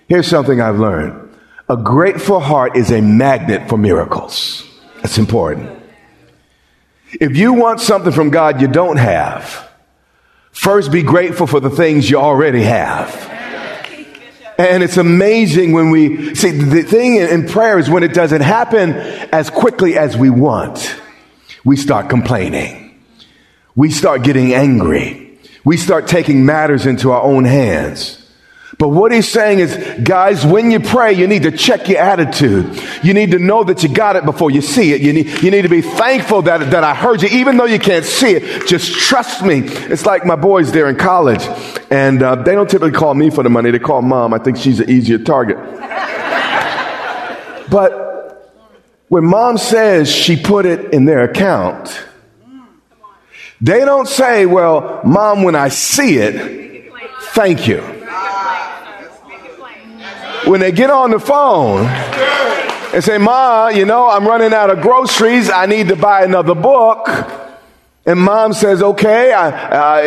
Here's 0.07 0.27
something 0.27 0.59
I've 0.59 0.79
learned. 0.79 1.29
A 1.69 1.77
grateful 1.77 2.39
heart 2.39 2.75
is 2.75 2.91
a 2.91 3.01
magnet 3.01 3.69
for 3.69 3.77
miracles. 3.77 4.63
That's 5.03 5.19
important. 5.19 5.76
If 7.13 7.37
you 7.37 7.53
want 7.53 7.79
something 7.79 8.11
from 8.11 8.29
God 8.29 8.61
you 8.61 8.67
don't 8.67 8.97
have, 8.97 9.69
first 10.51 10.91
be 10.91 11.03
grateful 11.03 11.47
for 11.47 11.59
the 11.59 11.69
things 11.69 12.09
you 12.09 12.17
already 12.17 12.63
have. 12.63 13.33
And 14.59 14.81
it's 14.81 14.97
amazing 14.97 15.73
when 15.73 15.91
we 15.91 16.33
see 16.33 16.51
the 16.51 16.81
thing 16.83 17.17
in 17.17 17.47
prayer 17.47 17.77
is 17.77 17.89
when 17.89 18.03
it 18.03 18.13
doesn't 18.13 18.41
happen 18.41 18.93
as 19.31 19.49
quickly 19.49 19.97
as 19.97 20.17
we 20.17 20.29
want 20.31 20.99
we 21.67 21.75
start 21.75 22.09
complaining. 22.09 22.97
We 23.75 23.91
start 23.91 24.23
getting 24.23 24.53
angry. 24.53 25.37
We 25.65 25.75
start 25.75 26.07
taking 26.07 26.45
matters 26.45 26.85
into 26.85 27.11
our 27.11 27.21
own 27.21 27.43
hands. 27.43 28.25
But 28.77 28.89
what 28.89 29.11
he's 29.11 29.27
saying 29.27 29.57
is, 29.57 29.75
guys, 30.03 30.45
when 30.45 30.69
you 30.69 30.79
pray, 30.79 31.13
you 31.13 31.25
need 31.25 31.41
to 31.43 31.51
check 31.51 31.89
your 31.89 31.97
attitude. 31.97 32.79
You 33.01 33.15
need 33.15 33.31
to 33.31 33.39
know 33.39 33.63
that 33.63 33.81
you 33.81 33.89
got 33.89 34.15
it 34.15 34.23
before 34.23 34.51
you 34.51 34.61
see 34.61 34.93
it. 34.93 35.01
You 35.01 35.13
need, 35.13 35.41
you 35.41 35.49
need 35.49 35.63
to 35.63 35.69
be 35.69 35.81
thankful 35.81 36.43
that, 36.43 36.69
that 36.69 36.83
I 36.83 36.93
heard 36.93 37.23
you, 37.23 37.29
even 37.29 37.57
though 37.57 37.65
you 37.65 37.79
can't 37.79 38.05
see 38.05 38.35
it. 38.35 38.67
Just 38.67 38.93
trust 38.93 39.41
me. 39.41 39.61
It's 39.61 40.05
like 40.05 40.25
my 40.25 40.35
boys 40.35 40.71
there 40.71 40.87
in 40.89 40.95
college, 40.95 41.41
and 41.89 42.21
uh, 42.21 42.35
they 42.35 42.53
don't 42.53 42.69
typically 42.69 42.91
call 42.91 43.15
me 43.15 43.31
for 43.31 43.41
the 43.41 43.49
money. 43.49 43.71
They 43.71 43.79
call 43.79 44.03
mom. 44.03 44.35
I 44.35 44.37
think 44.37 44.57
she's 44.57 44.79
an 44.79 44.91
easier 44.91 45.17
target. 45.17 45.57
but 47.71 48.61
when 49.07 49.25
mom 49.25 49.57
says 49.57 50.11
she 50.11 50.39
put 50.39 50.67
it 50.67 50.93
in 50.93 51.05
their 51.05 51.23
account, 51.23 51.99
they 53.59 53.79
don't 53.79 54.07
say, 54.07 54.45
well, 54.45 55.01
mom, 55.03 55.41
when 55.41 55.55
I 55.55 55.69
see 55.69 56.17
it, 56.17 56.93
thank 57.33 57.67
you. 57.67 57.96
When 60.49 60.59
they 60.59 60.71
get 60.71 60.89
on 60.89 61.11
the 61.11 61.19
phone 61.19 61.85
and 62.93 63.03
say, 63.03 63.17
Ma, 63.17 63.67
you 63.67 63.85
know, 63.85 64.09
I'm 64.09 64.25
running 64.25 64.53
out 64.53 64.69
of 64.69 64.81
groceries. 64.81 65.49
I 65.49 65.65
need 65.65 65.89
to 65.89 65.95
buy 65.95 66.23
another 66.23 66.55
book. 66.55 67.09
And 68.05 68.21
mom 68.21 68.53
says, 68.53 68.81
okay, 68.81 69.33
I, 69.33 70.01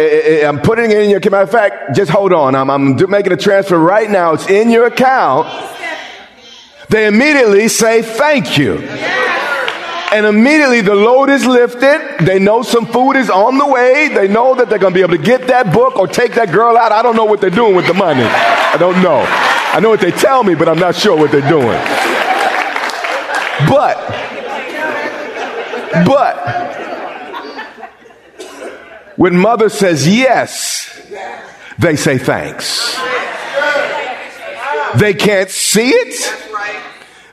am 0.44 0.60
putting 0.60 0.90
it 0.90 0.98
in 1.02 1.10
your, 1.10 1.20
matter 1.20 1.42
of 1.42 1.50
fact, 1.50 1.94
just 1.94 2.10
hold 2.10 2.32
on. 2.32 2.54
I'm, 2.54 2.70
I'm 2.70 2.96
making 3.10 3.32
a 3.32 3.36
transfer 3.36 3.78
right 3.78 4.10
now. 4.10 4.32
It's 4.32 4.48
in 4.48 4.70
your 4.70 4.86
account 4.86 5.46
they 6.90 7.06
immediately 7.06 7.68
say 7.68 8.02
thank 8.02 8.58
you. 8.58 8.78
And 10.12 10.26
immediately 10.26 10.80
the 10.80 10.96
load 10.96 11.30
is 11.30 11.46
lifted. 11.46 12.26
They 12.26 12.40
know 12.40 12.62
some 12.62 12.84
food 12.84 13.12
is 13.12 13.30
on 13.30 13.58
the 13.58 13.66
way. 13.66 14.08
They 14.12 14.26
know 14.26 14.56
that 14.56 14.68
they're 14.68 14.80
going 14.80 14.92
to 14.92 14.98
be 14.98 15.02
able 15.02 15.16
to 15.16 15.22
get 15.22 15.46
that 15.46 15.72
book 15.72 15.96
or 15.96 16.08
take 16.08 16.34
that 16.34 16.50
girl 16.50 16.76
out. 16.76 16.90
I 16.90 17.00
don't 17.02 17.14
know 17.14 17.26
what 17.26 17.40
they're 17.40 17.48
doing 17.48 17.76
with 17.76 17.86
the 17.86 17.94
money. 17.94 18.24
I 18.24 18.76
don't 18.76 19.00
know. 19.04 19.24
I 19.72 19.78
know 19.80 19.90
what 19.90 20.00
they 20.00 20.10
tell 20.10 20.42
me, 20.42 20.56
but 20.56 20.68
I'm 20.68 20.78
not 20.78 20.96
sure 20.96 21.16
what 21.16 21.30
they're 21.30 21.48
doing. 21.48 21.78
But, 23.68 23.96
but, 26.04 26.36
when 29.16 29.36
mother 29.36 29.68
says 29.68 30.08
yes, 30.08 31.00
they 31.78 31.94
say 31.94 32.18
thanks. 32.18 32.98
They 34.96 35.14
can't 35.14 35.50
see 35.50 35.90
it. 35.90 36.36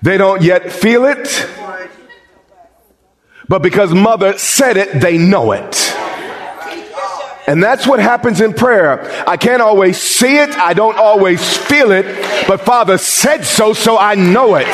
They 0.03 0.17
don't 0.17 0.43
yet 0.43 0.71
feel 0.71 1.05
it. 1.05 1.49
But 3.49 3.63
because 3.63 3.93
mother 3.93 4.37
said 4.37 4.77
it, 4.77 5.01
they 5.01 5.17
know 5.17 5.53
it. 5.53 5.96
And 7.47 7.63
that's 7.63 7.87
what 7.87 8.01
happens 8.01 8.41
in 8.41 8.53
prayer. 8.53 9.09
I 9.27 9.37
can't 9.37 9.61
always 9.61 9.97
see 9.97 10.35
it. 10.35 10.49
I 10.49 10.73
don't 10.73 10.97
always 10.97 11.55
feel 11.55 11.91
it. 11.93 12.05
But 12.45 12.59
Father 12.59 12.97
said 12.97 13.45
so, 13.45 13.71
so 13.71 13.97
I 13.97 14.15
know 14.15 14.55
it. 14.55 14.67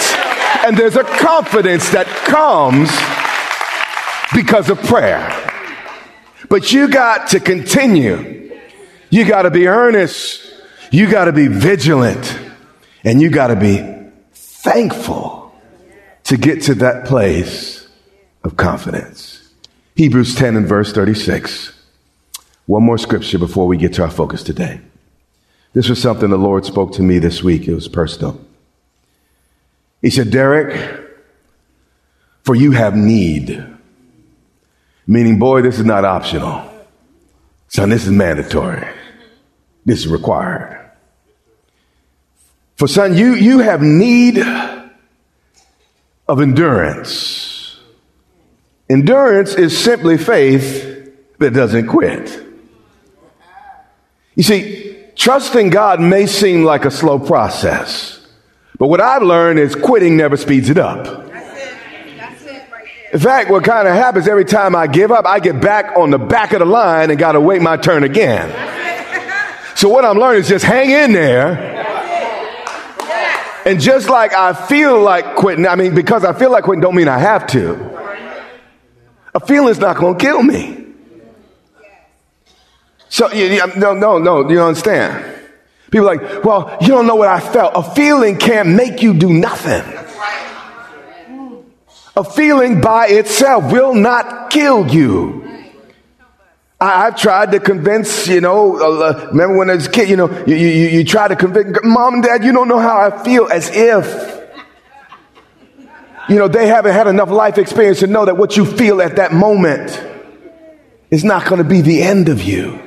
And 0.65 0.75
there's 0.75 0.96
a 0.96 1.03
confidence 1.03 1.92
that 1.92 2.08
comes 2.25 2.89
because 4.34 4.72
of 4.72 4.82
prayer. 4.88 5.22
But 6.50 6.74
you 6.74 6.88
got 6.88 7.27
to 7.30 7.39
continue. 7.39 8.60
You 9.12 9.25
got 9.25 9.44
to 9.44 9.51
be 9.51 9.68
earnest. 9.68 10.42
You 10.92 11.10
got 11.12 11.25
to 11.25 11.32
be 11.32 11.48
vigilant. 11.48 12.39
And 13.03 13.22
you 13.22 13.30
got 13.30 13.48
to 13.48 13.56
be 13.56 13.77
thankful 14.34 15.53
to 16.24 16.38
get 16.38 16.63
to 16.63 16.75
that 16.75 17.06
place 17.06 17.88
of 18.44 18.58
confidence. 18.58 19.51
Hebrews 19.96 20.34
10 20.34 20.56
and 20.56 20.68
verse 20.68 20.92
36. 20.92 21.83
One 22.65 22.84
more 22.84 22.98
scripture 22.98 23.39
before 23.39 23.67
we 23.67 23.77
get 23.77 23.93
to 23.93 24.03
our 24.03 24.12
focus 24.12 24.43
today. 24.43 24.79
This 25.74 25.89
was 25.89 26.01
something 26.01 26.29
the 26.29 26.38
Lord 26.38 26.65
spoke 26.65 26.93
to 26.93 27.01
me 27.01 27.20
this 27.20 27.43
week. 27.43 27.67
It 27.67 27.74
was 27.74 27.88
personal. 27.88 28.39
He 30.01 30.10
said, 30.10 30.32
Derek, 30.32 31.01
for 32.43 32.55
you 32.55 32.72
have 32.72 32.96
need. 32.96 33.65
Meaning, 35.08 35.39
boy, 35.39 35.62
this 35.62 35.79
is 35.79 35.86
not 35.86 36.05
optional. 36.05 36.70
Son, 37.67 37.89
this 37.89 38.05
is 38.05 38.12
mandatory. 38.12 38.88
This 39.86 40.00
is 40.00 40.08
required. 40.08 40.79
For 42.75 42.88
son, 42.88 43.17
you, 43.17 43.34
you 43.34 43.60
have 43.60 43.82
need 43.82 44.39
of 46.27 46.41
endurance. 46.41 47.79
Endurance 48.89 49.55
is 49.55 49.77
simply 49.77 50.17
faith 50.17 51.12
that 51.39 51.51
doesn't 51.53 51.88
quit. 51.88 52.52
You 54.36 54.44
see, 54.44 54.98
trusting 55.16 55.70
God 55.70 56.00
may 56.00 56.25
seem 56.25 56.63
like 56.63 56.86
a 56.86 56.92
slow 56.92 57.20
process, 57.20 58.25
but 58.80 58.88
what 58.88 59.02
I've 59.02 59.24
learned 59.24 59.60
is 59.60 59.75
quitting 59.75 60.18
never 60.18 60.38
speeds 60.38 60.70
it 60.70 60.78
up. 60.78 61.32
In 63.13 63.20
fact, 63.20 63.52
what 63.52 63.63
kind 63.63 63.88
of 63.88 63.94
happens 63.94 64.28
every 64.28 64.46
time 64.46 64.75
I 64.75 64.88
give 64.88 65.12
up, 65.12 65.28
I 65.28 65.40
get 65.40 65.62
back 65.62 65.96
on 65.96 66.10
the 66.10 66.18
back 66.18 66.54
of 66.54 66.60
the 66.60 66.66
line 66.66 67.12
and 67.12 67.20
got 67.20 67.34
to 67.34 67.42
wait 67.42 67.62
my 67.62 67.78
turn 67.78 68.04
again. 68.04 68.50
So 69.75 69.88
what 69.88 70.04
I'm 70.04 70.18
learning 70.18 70.42
is 70.42 70.50
just 70.50 70.66
hang 70.66 70.90
in 70.90 71.13
there 71.13 71.74
and 73.66 73.80
just 73.80 74.10
like 74.10 74.34
I 74.34 74.54
feel 74.54 75.00
like 75.00 75.36
quitting, 75.36 75.68
I 75.68 75.75
mean, 75.75 75.94
because 75.94 76.25
I 76.25 76.34
feel 76.34 76.52
like 76.52 76.63
quitting 76.63 76.82
don't 76.82 76.96
mean 76.96 77.08
I 77.08 77.20
have 77.20 77.46
to. 77.48 77.92
A 79.36 79.40
feeling's 79.40 79.80
not 79.80 79.98
going 79.98 80.18
to 80.18 80.24
kill 80.24 80.42
me. 80.42 80.83
So, 83.13 83.32
you, 83.32 83.62
no, 83.77 83.93
no, 83.93 84.17
no, 84.17 84.50
you 84.50 84.60
understand. 84.60 85.39
People 85.91 86.10
are 86.10 86.15
like, 86.15 86.43
well, 86.43 86.77
you 86.82 86.88
don't 86.88 87.05
know 87.05 87.13
what 87.13 87.27
I 87.27 87.39
felt. 87.39 87.74
A 87.75 87.84
feeling 87.93 88.39
can't 88.39 88.70
make 88.70 89.03
you 89.03 89.13
do 89.13 89.32
nothing. 89.32 89.84
A 92.15 92.24
feeling 92.24 92.82
by 92.82 93.05
itself 93.10 93.72
will 93.72 93.93
not 93.93 94.50
kill 94.50 94.88
you. 94.88 95.48
I, 96.82 97.05
have 97.05 97.15
tried 97.15 97.51
to 97.51 97.60
convince, 97.60 98.27
you 98.27 98.41
know, 98.41 98.77
remember 99.27 99.60
when 99.60 99.70
I 99.70 99.75
was 99.75 99.86
a 99.86 99.91
kid, 99.91 100.10
you 100.10 100.15
know, 100.15 100.32
you, 100.48 100.55
you, 100.55 100.88
you 100.88 101.03
try 101.03 101.27
to 101.27 101.36
convince 101.36 101.77
mom 101.84 102.15
and 102.15 102.24
dad, 102.24 102.43
you 102.43 102.51
don't 102.51 102.67
know 102.67 102.79
how 102.79 102.98
I 102.98 103.24
feel 103.24 103.46
as 103.46 103.70
if, 103.72 104.41
you 106.29 106.38
know, 106.38 106.48
they 106.48 106.65
haven't 106.65 106.93
had 106.93 107.05
enough 107.05 107.29
life 107.29 107.60
experience 107.60 108.00
to 108.00 108.08
know 108.08 108.25
that 108.25 108.38
what 108.38 108.58
you 108.58 108.65
feel 108.65 109.03
at 109.03 109.17
that 109.17 109.34
moment 109.34 110.03
is 111.12 111.24
not 111.24 111.46
going 111.48 111.62
to 111.62 111.70
be 111.70 111.82
the 111.82 112.01
end 112.01 112.27
of 112.27 112.41
you. 112.41 112.83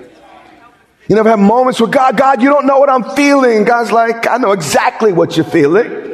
You 1.09 1.15
never 1.15 1.31
have 1.31 1.39
moments 1.39 1.81
where 1.81 1.89
God, 1.89 2.17
God, 2.17 2.43
you 2.43 2.49
don't 2.49 2.67
know 2.67 2.79
what 2.79 2.91
I'm 2.91 3.05
feeling. 3.15 3.65
God's 3.65 3.93
like, 3.93 4.27
I 4.27 4.39
know 4.39 4.53
exactly 4.53 5.13
what 5.13 5.37
you're 5.37 5.47
feeling. 5.47 6.05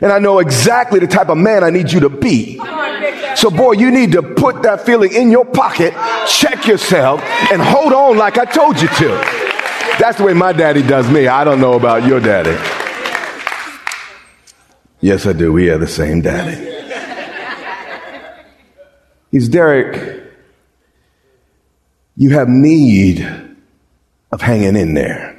And 0.00 0.12
I 0.12 0.18
know 0.18 0.38
exactly 0.38 1.00
the 1.00 1.06
type 1.06 1.28
of 1.28 1.36
man 1.36 1.64
I 1.64 1.70
need 1.70 1.92
you 1.92 2.00
to 2.00 2.08
be. 2.08 2.58
So, 3.36 3.50
boy, 3.50 3.72
you 3.72 3.90
need 3.90 4.12
to 4.12 4.22
put 4.22 4.62
that 4.62 4.86
feeling 4.86 5.12
in 5.12 5.30
your 5.30 5.44
pocket, 5.44 5.92
check 6.26 6.66
yourself, 6.66 7.20
and 7.52 7.60
hold 7.60 7.92
on 7.92 8.16
like 8.16 8.38
I 8.38 8.44
told 8.44 8.80
you 8.80 8.88
to. 8.88 9.08
That's 9.98 10.18
the 10.18 10.24
way 10.24 10.32
my 10.32 10.52
daddy 10.52 10.82
does 10.82 11.10
me. 11.10 11.26
I 11.26 11.44
don't 11.44 11.60
know 11.60 11.74
about 11.74 12.06
your 12.06 12.20
daddy. 12.20 12.56
Yes, 15.00 15.26
I 15.26 15.32
do. 15.32 15.52
We 15.52 15.66
have 15.66 15.80
the 15.80 15.86
same 15.86 16.20
daddy. 16.20 16.64
He's 19.30 19.48
Derek. 19.48 20.22
You 22.16 22.30
have 22.30 22.48
need 22.48 23.47
of 24.30 24.40
hanging 24.40 24.76
in 24.76 24.94
there. 24.94 25.36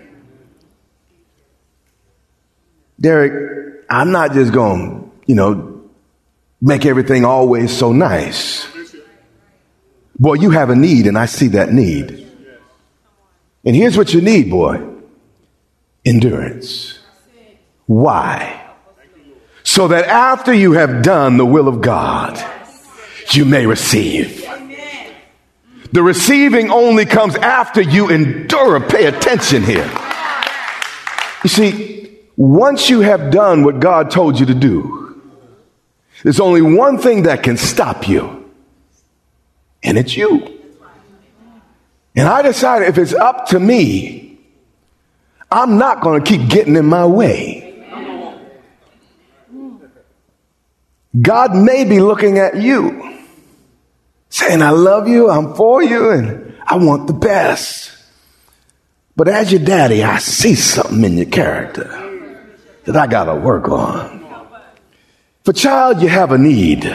Derek, 3.00 3.86
I'm 3.90 4.12
not 4.12 4.34
just 4.34 4.52
going, 4.52 5.12
you 5.26 5.36
know, 5.36 5.90
make 6.62 6.86
everything 6.86 7.24
always 7.24 7.76
so 7.76 7.92
nice. 7.92 8.68
Boy, 10.18 10.34
you 10.34 10.50
have 10.50 10.70
a 10.70 10.76
need, 10.76 11.08
and 11.08 11.18
I 11.18 11.26
see 11.26 11.48
that 11.50 11.72
need. 11.72 12.28
And 13.64 13.76
here's 13.76 13.98
what 13.98 14.14
you 14.14 14.22
need, 14.22 14.50
boy 14.50 14.90
endurance. 16.06 17.00
Why? 17.86 18.68
So 19.64 19.88
that 19.90 20.06
after 20.06 20.54
you 20.54 20.74
have 20.74 21.02
done 21.02 21.38
the 21.38 21.46
will 21.46 21.68
of 21.68 21.82
God, 21.82 22.44
you 23.32 23.46
may 23.46 23.66
receive. 23.66 24.46
The 25.92 26.04
receiving 26.04 26.70
only 26.70 27.06
comes 27.06 27.36
after 27.36 27.82
you 27.82 28.10
endure. 28.10 28.80
Pay 28.80 29.06
attention 29.06 29.64
here. 29.64 29.90
You 31.44 31.50
see, 31.50 32.18
once 32.36 32.90
you 32.90 33.02
have 33.02 33.32
done 33.32 33.64
what 33.64 33.80
God 33.80 34.12
told 34.12 34.40
you 34.40 34.46
to 34.46 34.54
do, 34.54 35.22
there's 36.24 36.40
only 36.40 36.62
one 36.62 36.98
thing 36.98 37.24
that 37.24 37.44
can 37.44 37.58
stop 37.58 38.08
you, 38.08 38.50
and 39.82 39.98
it's 39.98 40.16
you. 40.16 40.60
And 42.16 42.28
I 42.28 42.42
decided 42.42 42.90
if 42.90 42.98
it's 42.98 43.14
up 43.14 43.48
to 43.48 43.60
me, 43.60 44.38
I'm 45.52 45.78
not 45.78 46.02
going 46.02 46.22
to 46.22 46.30
keep 46.30 46.50
getting 46.50 46.76
in 46.76 46.86
my 46.86 47.06
way. 47.06 47.66
God 51.20 51.56
may 51.56 51.86
be 51.86 52.00
looking 52.00 52.38
at 52.38 52.58
you 52.58 53.19
saying, 54.30 54.62
I 54.62 54.70
love 54.70 55.08
you, 55.08 55.30
I'm 55.30 55.56
for 55.56 55.84
you, 55.84 56.12
and 56.12 56.56
I 56.66 56.78
want 56.78 57.08
the 57.08 57.14
best. 57.14 57.92
But 59.16 59.28
as 59.28 59.52
your 59.52 59.64
daddy, 59.64 60.04
I 60.04 60.20
see 60.20 60.56
something 60.56 61.04
in 61.04 61.18
your 61.18 61.26
character 61.26 61.86
that 62.86 62.96
I 62.96 63.08
got 63.08 63.26
to 63.26 63.36
work 63.36 63.68
on. 63.68 64.20
For 65.44 65.54
child, 65.54 66.02
you 66.02 66.08
have 66.08 66.32
a 66.32 66.38
need. 66.38 66.86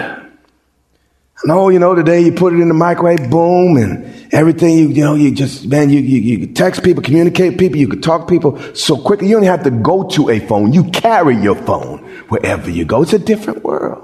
No, 1.45 1.69
you 1.69 1.79
know, 1.79 1.95
today 1.95 2.21
you 2.21 2.33
put 2.33 2.55
it 2.55 2.61
in 2.61 2.69
the 2.69 2.75
microwave, 2.75 3.29
boom, 3.29 3.77
and 3.77 4.33
everything, 4.33 4.79
you, 4.79 4.89
you 4.89 5.05
know, 5.05 5.15
you 5.15 5.31
just, 5.31 5.67
man, 5.67 5.91
you, 5.91 6.01
you, 6.01 6.39
you 6.39 6.47
text 6.47 6.83
people, 6.83 7.03
communicate 7.03 7.59
people, 7.59 7.77
you 7.77 7.89
can 7.89 8.01
talk 8.01 8.29
people 8.29 8.59
so 8.75 8.97
quickly. 8.97 9.29
You 9.29 9.37
don't 9.37 9.45
have 9.45 9.65
to 9.65 9.71
go 9.71 10.09
to 10.11 10.31
a 10.31 10.41
phone. 10.41 10.73
You 10.73 10.85
carry 10.85 11.37
your 11.37 11.57
phone 11.57 11.99
wherever 12.29 12.71
you 12.71 12.87
go. 12.87 13.03
It's 13.03 13.13
a 13.13 13.19
different 13.19 13.63
world. 13.63 14.04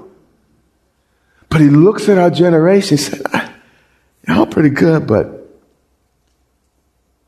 But 1.51 1.59
he 1.59 1.69
looks 1.69 2.09
at 2.09 2.17
our 2.17 2.31
generation 2.31 2.97
and 2.97 2.99
said, 2.99 3.21
ah, 3.33 3.53
Y'all 4.27 4.45
pretty 4.45 4.69
good, 4.69 5.05
but 5.05 5.49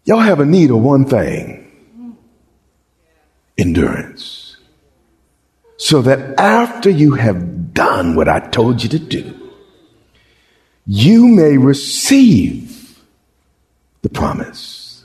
y'all 0.06 0.20
have 0.20 0.40
a 0.40 0.46
need 0.46 0.72
of 0.72 0.78
one 0.78 1.06
thing 1.06 1.60
endurance. 3.58 4.58
So 5.78 6.02
that 6.04 6.40
after 6.40 6.90
you 6.90 7.16
have 7.16 7.74
done 7.74 8.16
what 8.16 8.30
I 8.30 8.40
told 8.40 8.82
you 8.82 8.90
to 8.90 9.00
do, 9.00 9.52
you 10.86 11.28
may 11.28 11.58
receive 11.58 13.02
the 14.02 14.10
promise. 14.10 15.04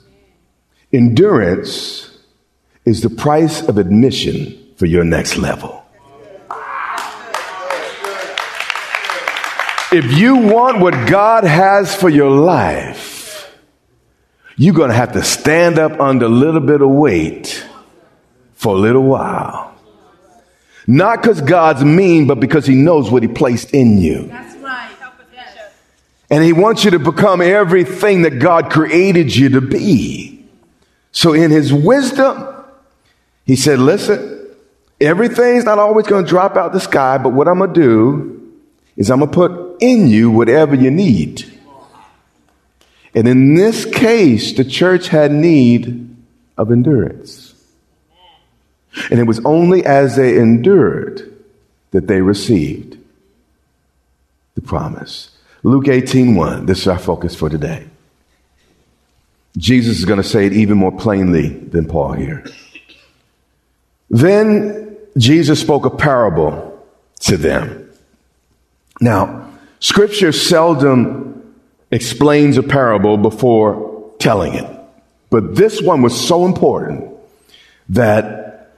Endurance 0.92 2.18
is 2.84 3.02
the 3.02 3.10
price 3.10 3.62
of 3.62 3.76
admission 3.76 4.74
for 4.76 4.86
your 4.86 5.04
next 5.04 5.36
level. 5.36 5.77
If 9.90 10.18
you 10.18 10.36
want 10.36 10.80
what 10.80 11.08
God 11.08 11.44
has 11.44 11.94
for 11.94 12.10
your 12.10 12.30
life, 12.30 13.50
you're 14.56 14.74
going 14.74 14.90
to 14.90 14.96
have 14.96 15.12
to 15.12 15.22
stand 15.22 15.78
up 15.78 15.98
under 15.98 16.26
a 16.26 16.28
little 16.28 16.60
bit 16.60 16.82
of 16.82 16.90
weight 16.90 17.64
for 18.52 18.74
a 18.74 18.78
little 18.78 19.04
while. 19.04 19.74
Not 20.86 21.22
because 21.22 21.40
God's 21.40 21.84
mean, 21.84 22.26
but 22.26 22.38
because 22.38 22.66
He 22.66 22.74
knows 22.74 23.10
what 23.10 23.22
He 23.22 23.28
placed 23.28 23.72
in 23.72 23.98
you. 23.98 24.26
That's 24.26 24.56
right. 24.56 24.90
And 26.30 26.44
He 26.44 26.52
wants 26.52 26.84
you 26.84 26.90
to 26.90 26.98
become 26.98 27.40
everything 27.40 28.22
that 28.22 28.38
God 28.40 28.70
created 28.70 29.34
you 29.34 29.48
to 29.50 29.62
be. 29.62 30.46
So, 31.12 31.32
in 31.32 31.50
His 31.50 31.72
wisdom, 31.72 32.46
He 33.46 33.56
said, 33.56 33.78
Listen, 33.78 34.48
everything's 35.00 35.64
not 35.64 35.78
always 35.78 36.06
going 36.06 36.24
to 36.24 36.28
drop 36.28 36.56
out 36.56 36.74
the 36.74 36.80
sky, 36.80 37.16
but 37.16 37.32
what 37.32 37.48
I'm 37.48 37.58
going 37.58 37.72
to 37.72 37.80
do 37.80 38.54
is 38.96 39.10
I'm 39.10 39.20
going 39.20 39.30
to 39.30 39.34
put 39.34 39.67
in 39.80 40.08
you 40.08 40.30
whatever 40.30 40.74
you 40.74 40.90
need. 40.90 41.44
And 43.14 43.26
in 43.26 43.54
this 43.54 43.84
case, 43.84 44.52
the 44.52 44.64
church 44.64 45.08
had 45.08 45.32
need 45.32 46.14
of 46.56 46.70
endurance. 46.70 47.54
And 49.10 49.20
it 49.20 49.24
was 49.24 49.40
only 49.44 49.84
as 49.84 50.16
they 50.16 50.38
endured 50.38 51.32
that 51.90 52.06
they 52.06 52.20
received 52.20 52.98
the 54.54 54.60
promise. 54.60 55.30
Luke 55.62 55.86
18:1, 55.86 56.66
this 56.66 56.80
is 56.80 56.88
our 56.88 56.98
focus 56.98 57.34
for 57.34 57.48
today. 57.48 57.84
Jesus 59.56 59.98
is 59.98 60.04
going 60.04 60.22
to 60.22 60.28
say 60.28 60.46
it 60.46 60.52
even 60.52 60.78
more 60.78 60.92
plainly 60.92 61.48
than 61.48 61.86
Paul 61.86 62.12
here. 62.12 62.44
Then 64.10 64.96
Jesus 65.16 65.60
spoke 65.60 65.84
a 65.84 65.90
parable 65.90 66.86
to 67.20 67.36
them. 67.36 67.90
Now, 69.00 69.47
Scripture 69.80 70.32
seldom 70.32 71.54
explains 71.90 72.56
a 72.56 72.62
parable 72.62 73.16
before 73.16 74.12
telling 74.18 74.54
it. 74.54 74.78
But 75.30 75.54
this 75.54 75.80
one 75.80 76.02
was 76.02 76.18
so 76.26 76.44
important 76.46 77.14
that 77.90 78.72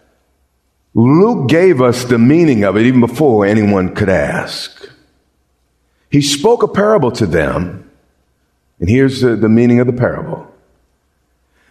Luke 0.94 1.48
gave 1.48 1.80
us 1.80 2.04
the 2.04 2.18
meaning 2.18 2.64
of 2.64 2.76
it 2.76 2.86
even 2.86 3.00
before 3.00 3.46
anyone 3.46 3.94
could 3.94 4.08
ask. 4.08 4.88
He 6.10 6.20
spoke 6.20 6.62
a 6.62 6.68
parable 6.68 7.12
to 7.12 7.26
them, 7.26 7.88
and 8.80 8.88
here's 8.88 9.20
the, 9.20 9.36
the 9.36 9.48
meaning 9.48 9.80
of 9.80 9.86
the 9.86 9.92
parable 9.92 10.46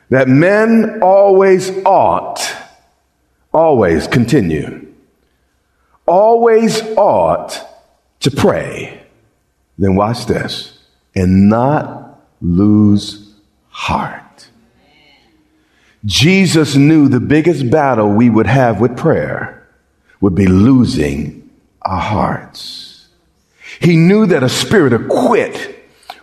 that 0.10 0.28
men 0.28 1.02
always 1.04 1.70
ought, 1.86 2.39
always 3.54 4.08
continue, 4.08 4.92
always 6.08 6.82
ought 6.98 7.63
to 8.22 8.32
pray 8.32 8.99
then 9.80 9.96
watch 9.96 10.26
this 10.26 10.78
and 11.15 11.50
not 11.50 12.22
lose 12.42 13.34
heart. 13.70 14.50
Jesus 16.06 16.76
knew 16.76 17.08
the 17.08 17.20
biggest 17.20 17.70
battle 17.72 18.10
we 18.10 18.30
would 18.30 18.48
have 18.48 18.80
with 18.80 18.98
prayer 18.98 19.68
would 20.22 20.36
be 20.36 20.48
losing 20.48 21.50
our 21.82 22.00
hearts. 22.00 23.08
He 23.80 23.96
knew 23.96 24.26
that 24.28 24.44
a 24.44 24.50
spirit 24.50 24.94
of 24.94 25.08
quit 25.08 25.78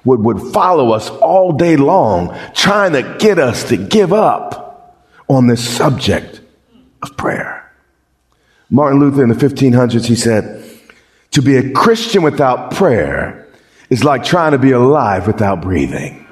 would, 0.05 0.21
would 0.21 0.53
follow 0.53 0.93
us 0.93 1.09
all 1.09 1.53
day 1.53 1.77
long, 1.77 2.37
trying 2.55 2.93
to 2.93 3.17
get 3.19 3.39
us 3.39 3.65
to 3.71 3.77
give 3.77 4.13
up 4.13 5.03
on 5.29 5.47
this 5.47 5.67
subject 5.67 6.41
of 7.03 7.17
prayer. 7.17 7.71
Martin 8.69 9.01
Luther 9.01 9.23
in 9.23 9.29
the 9.29 9.35
1500s, 9.35 10.07
he 10.07 10.15
said, 10.15 10.63
to 11.33 11.43
be 11.43 11.57
a 11.57 11.71
Christian 11.73 12.23
without 12.23 12.71
prayer 12.71 13.46
is 13.91 14.05
like 14.05 14.25
trying 14.25 14.53
to 14.53 14.59
be 14.59 14.73
alive 14.73 15.27
without 15.27 15.61
breathing. 15.61 16.27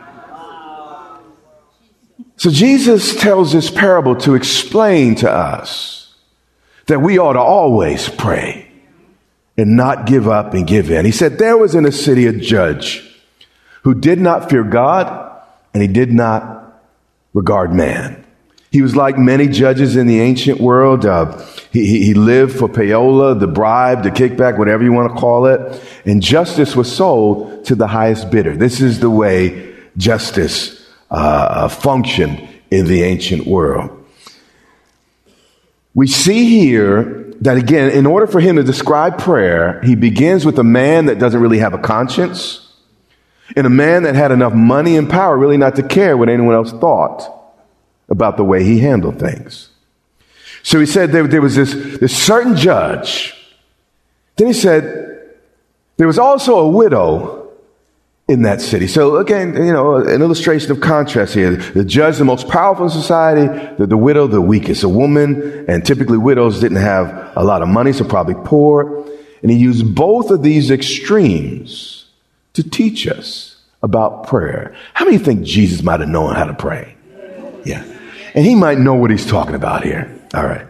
So 2.36 2.50
Jesus 2.50 3.14
tells 3.16 3.52
this 3.52 3.70
parable 3.70 4.16
to 4.16 4.34
explain 4.34 5.14
to 5.16 5.30
us 5.30 6.14
that 6.86 7.00
we 7.00 7.18
ought 7.18 7.34
to 7.34 7.40
always 7.40 8.08
pray 8.08 8.70
and 9.56 9.76
not 9.76 10.06
give 10.06 10.28
up 10.28 10.52
and 10.52 10.66
give 10.66 10.90
in. 10.90 11.04
He 11.04 11.12
said, 11.12 11.38
There 11.38 11.56
was 11.56 11.74
in 11.74 11.86
a 11.86 11.92
city 11.92 12.26
a 12.26 12.32
judge 12.32 13.08
who 13.82 13.94
did 13.94 14.20
not 14.20 14.50
fear 14.50 14.64
God 14.64 15.42
and 15.72 15.82
he 15.82 15.88
did 15.88 16.12
not 16.12 16.82
regard 17.32 17.72
man. 17.72 18.23
He 18.74 18.82
was 18.82 18.96
like 18.96 19.16
many 19.16 19.46
judges 19.46 19.94
in 19.94 20.08
the 20.08 20.20
ancient 20.20 20.60
world. 20.60 21.06
Uh, 21.06 21.40
he, 21.70 22.06
he 22.06 22.12
lived 22.12 22.58
for 22.58 22.68
payola, 22.68 23.38
the 23.38 23.46
bribe, 23.46 24.02
the 24.02 24.10
kickback, 24.10 24.58
whatever 24.58 24.82
you 24.82 24.92
want 24.92 25.14
to 25.14 25.20
call 25.20 25.46
it. 25.46 25.80
And 26.04 26.20
justice 26.20 26.74
was 26.74 26.90
sold 26.90 27.66
to 27.66 27.76
the 27.76 27.86
highest 27.86 28.32
bidder. 28.32 28.56
This 28.56 28.80
is 28.80 28.98
the 28.98 29.10
way 29.10 29.76
justice 29.96 30.90
uh, 31.08 31.68
functioned 31.68 32.48
in 32.72 32.86
the 32.86 33.04
ancient 33.04 33.46
world. 33.46 34.04
We 35.94 36.08
see 36.08 36.58
here 36.58 37.32
that 37.42 37.56
again, 37.56 37.90
in 37.90 38.06
order 38.06 38.26
for 38.26 38.40
him 38.40 38.56
to 38.56 38.64
describe 38.64 39.18
prayer, 39.20 39.80
he 39.82 39.94
begins 39.94 40.44
with 40.44 40.58
a 40.58 40.64
man 40.64 41.06
that 41.06 41.20
doesn't 41.20 41.40
really 41.40 41.58
have 41.58 41.74
a 41.74 41.78
conscience 41.78 42.74
and 43.54 43.68
a 43.68 43.70
man 43.70 44.02
that 44.02 44.16
had 44.16 44.32
enough 44.32 44.52
money 44.52 44.96
and 44.96 45.08
power 45.08 45.38
really 45.38 45.58
not 45.58 45.76
to 45.76 45.84
care 45.84 46.16
what 46.16 46.28
anyone 46.28 46.56
else 46.56 46.72
thought 46.72 47.43
about 48.08 48.36
the 48.36 48.44
way 48.44 48.64
he 48.64 48.78
handled 48.80 49.18
things. 49.18 49.70
So 50.62 50.80
he 50.80 50.86
said 50.86 51.12
there, 51.12 51.26
there 51.26 51.42
was 51.42 51.56
this, 51.56 51.72
this 51.72 52.16
certain 52.16 52.56
judge. 52.56 53.34
Then 54.36 54.46
he 54.46 54.52
said 54.52 55.34
there 55.96 56.06
was 56.06 56.18
also 56.18 56.58
a 56.58 56.68
widow 56.68 57.52
in 58.26 58.42
that 58.42 58.60
city. 58.60 58.86
So 58.86 59.16
again, 59.16 59.54
you 59.54 59.72
know, 59.72 59.96
an 59.96 60.22
illustration 60.22 60.70
of 60.70 60.80
contrast 60.80 61.34
here. 61.34 61.56
The 61.56 61.84
judge, 61.84 62.16
the 62.16 62.24
most 62.24 62.48
powerful 62.48 62.86
in 62.86 62.90
society, 62.90 63.46
the, 63.76 63.86
the 63.86 63.96
widow, 63.98 64.26
the 64.26 64.40
weakest. 64.40 64.82
A 64.82 64.88
woman, 64.88 65.66
and 65.68 65.84
typically 65.84 66.16
widows 66.16 66.60
didn't 66.60 66.78
have 66.78 67.32
a 67.36 67.44
lot 67.44 67.60
of 67.60 67.68
money, 67.68 67.92
so 67.92 68.04
probably 68.04 68.34
poor. 68.44 69.04
And 69.42 69.50
he 69.50 69.58
used 69.58 69.94
both 69.94 70.30
of 70.30 70.42
these 70.42 70.70
extremes 70.70 72.06
to 72.54 72.62
teach 72.62 73.06
us 73.06 73.60
about 73.82 74.26
prayer. 74.26 74.74
How 74.94 75.04
many 75.04 75.18
think 75.18 75.42
Jesus 75.42 75.82
might 75.82 76.00
have 76.00 76.08
known 76.08 76.34
how 76.34 76.44
to 76.44 76.54
pray? 76.54 76.96
Yeah. 77.64 77.84
And 78.34 78.44
he 78.44 78.54
might 78.54 78.78
know 78.78 78.94
what 78.94 79.10
he's 79.10 79.26
talking 79.26 79.54
about 79.54 79.84
here. 79.84 80.20
All 80.34 80.44
right. 80.44 80.66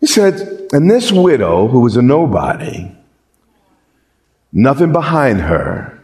He 0.00 0.06
said, 0.06 0.68
and 0.72 0.90
this 0.90 1.12
widow, 1.12 1.68
who 1.68 1.80
was 1.80 1.96
a 1.96 2.02
nobody, 2.02 2.90
nothing 4.52 4.92
behind 4.92 5.40
her, 5.40 6.02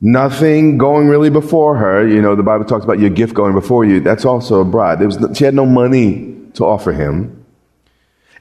nothing 0.00 0.76
going 0.76 1.08
really 1.08 1.30
before 1.30 1.76
her. 1.76 2.06
You 2.06 2.20
know, 2.20 2.36
the 2.36 2.42
Bible 2.42 2.66
talks 2.66 2.84
about 2.84 2.98
your 2.98 3.10
gift 3.10 3.34
going 3.34 3.54
before 3.54 3.84
you. 3.84 4.00
That's 4.00 4.24
also 4.24 4.60
a 4.60 4.64
bride. 4.64 5.00
Was, 5.00 5.18
she 5.36 5.44
had 5.44 5.54
no 5.54 5.66
money 5.66 6.36
to 6.54 6.64
offer 6.64 6.92
him. 6.92 7.44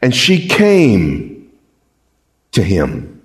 And 0.01 0.13
she 0.13 0.47
came 0.47 1.51
to 2.51 2.61
him. 2.61 3.21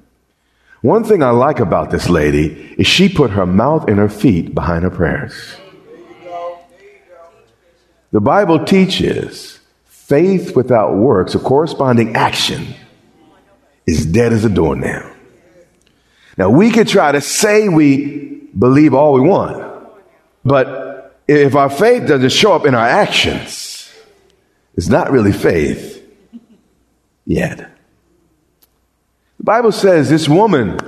One 0.82 1.04
thing 1.04 1.22
I 1.22 1.30
like 1.30 1.60
about 1.60 1.90
this 1.90 2.08
lady 2.08 2.74
is 2.78 2.86
she 2.86 3.08
put 3.08 3.32
her 3.32 3.44
mouth 3.44 3.86
and 3.88 3.98
her 3.98 4.08
feet 4.08 4.54
behind 4.54 4.84
her 4.84 4.90
prayers. 4.90 5.56
The 8.12 8.20
Bible 8.20 8.64
teaches 8.64 9.60
faith 9.84 10.56
without 10.56 10.96
works, 10.96 11.34
a 11.34 11.38
corresponding 11.38 12.16
action, 12.16 12.74
is 13.86 14.06
dead 14.06 14.32
as 14.32 14.44
a 14.44 14.48
doornail. 14.48 15.10
Now, 16.36 16.50
we 16.50 16.70
could 16.70 16.88
try 16.88 17.12
to 17.12 17.20
say 17.20 17.68
we 17.68 18.48
believe 18.58 18.94
all 18.94 19.12
we 19.12 19.20
want, 19.20 19.88
but 20.44 21.20
if 21.28 21.54
our 21.54 21.70
faith 21.70 22.08
doesn't 22.08 22.30
show 22.30 22.52
up 22.52 22.66
in 22.66 22.74
our 22.74 22.86
actions, 22.86 23.92
it's 24.74 24.88
not 24.88 25.12
really 25.12 25.32
faith 25.32 26.04
yet. 27.26 27.58
The 29.38 29.44
Bible 29.44 29.72
says 29.72 30.10
this 30.10 30.28
woman 30.28 30.78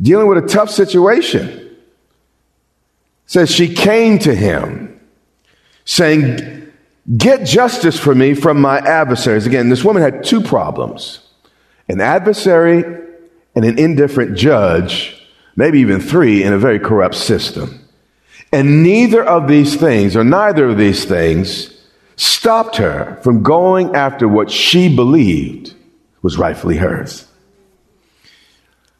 dealing 0.00 0.26
with 0.26 0.44
a 0.44 0.48
tough 0.48 0.70
situation 0.70 1.76
says 3.26 3.50
she 3.50 3.72
came 3.72 4.18
to 4.20 4.34
him 4.34 4.85
saying, 5.86 6.56
Get 7.16 7.46
justice 7.46 7.98
for 7.98 8.14
me 8.14 8.34
from 8.34 8.60
my 8.60 8.78
adversaries. 8.78 9.46
Again, 9.46 9.68
this 9.68 9.84
woman 9.84 10.02
had 10.02 10.24
two 10.24 10.42
problems 10.42 11.20
an 11.88 12.00
adversary 12.00 12.82
and 13.54 13.64
an 13.64 13.78
indifferent 13.78 14.36
judge, 14.36 15.24
maybe 15.54 15.78
even 15.80 16.00
three, 16.00 16.42
in 16.42 16.52
a 16.52 16.58
very 16.58 16.80
corrupt 16.80 17.14
system. 17.14 17.80
And 18.52 18.82
neither 18.82 19.24
of 19.24 19.46
these 19.46 19.76
things, 19.76 20.16
or 20.16 20.24
neither 20.24 20.68
of 20.68 20.78
these 20.78 21.04
things, 21.04 21.72
stopped 22.16 22.76
her 22.76 23.18
from 23.22 23.44
going 23.44 23.94
after 23.94 24.26
what 24.26 24.50
she 24.50 24.94
believed 24.94 25.74
was 26.22 26.38
rightfully 26.38 26.76
hers. 26.76 27.26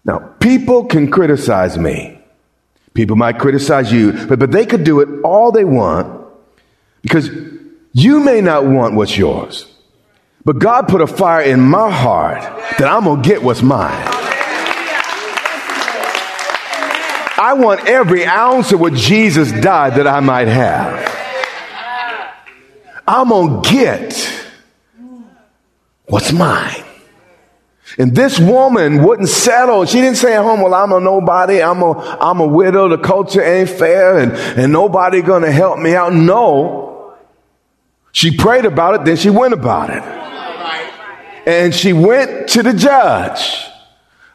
Now, 0.05 0.19
people 0.39 0.85
can 0.85 1.11
criticize 1.11 1.77
me. 1.77 2.21
People 2.95 3.17
might 3.17 3.41
criticize 3.41 3.93
you, 3.93 4.13
but, 4.13 4.39
but 4.39 4.53
they 4.53 4.65
could 4.65 4.85
do 4.85 5.01
it 5.01 5.09
all 5.25 5.51
they 5.51 5.65
want 5.65 6.26
because 7.07 7.31
you 7.93 8.19
may 8.19 8.41
not 8.41 8.67
want 8.67 8.97
what's 8.97 9.17
yours, 9.17 9.73
but 10.45 10.59
God 10.59 10.89
put 10.89 11.01
a 11.01 11.07
fire 11.07 11.43
in 11.43 11.61
my 11.61 11.89
heart 11.89 12.43
that 12.79 12.89
I'm 12.89 13.05
going 13.05 13.23
to 13.23 13.29
get 13.29 13.45
what's 13.45 13.63
mine. 13.63 13.93
I 17.39 17.55
want 17.57 17.89
every 17.89 18.27
ounce 18.27 18.73
of 18.73 18.81
what 18.81 18.95
Jesus 18.95 19.53
died 19.53 19.95
that 19.95 20.09
I 20.09 20.19
might 20.19 20.49
have. 20.49 21.15
I'm 23.07 23.29
going 23.29 23.63
to 23.63 23.71
get 23.71 24.45
what's 26.07 26.33
mine. 26.33 26.83
And 27.99 28.17
this 28.17 28.41
woman 28.41 29.05
wouldn't 29.05 29.29
settle. 29.29 29.85
She 29.85 30.01
didn't 30.01 30.17
say 30.17 30.35
at 30.35 30.43
home, 30.43 30.61
well, 30.61 30.75
I'm 30.75 30.91
a 30.91 30.99
nobody. 30.99 31.63
I'm 31.63 31.83
a, 31.83 31.93
I'm 31.93 32.41
a 32.41 32.47
widow. 32.47 32.89
The 32.89 32.99
culture 32.99 33.41
ain't 33.41 33.71
fair 33.71 34.19
and, 34.19 34.33
and 34.33 34.73
nobody 34.73 35.23
gonna 35.23 35.53
help 35.53 35.79
me 35.79 35.95
out. 35.95 36.13
No. 36.13 36.86
She 38.17 38.35
prayed 38.35 38.65
about 38.65 38.95
it, 38.95 39.05
then 39.05 39.19
she 39.19 39.29
went 39.29 39.53
about 39.53 39.91
it. 39.91 40.03
And 41.47 41.75
she 41.75 41.93
went 41.93 42.49
to 42.49 42.63
the 42.63 42.73
judge 42.73 43.63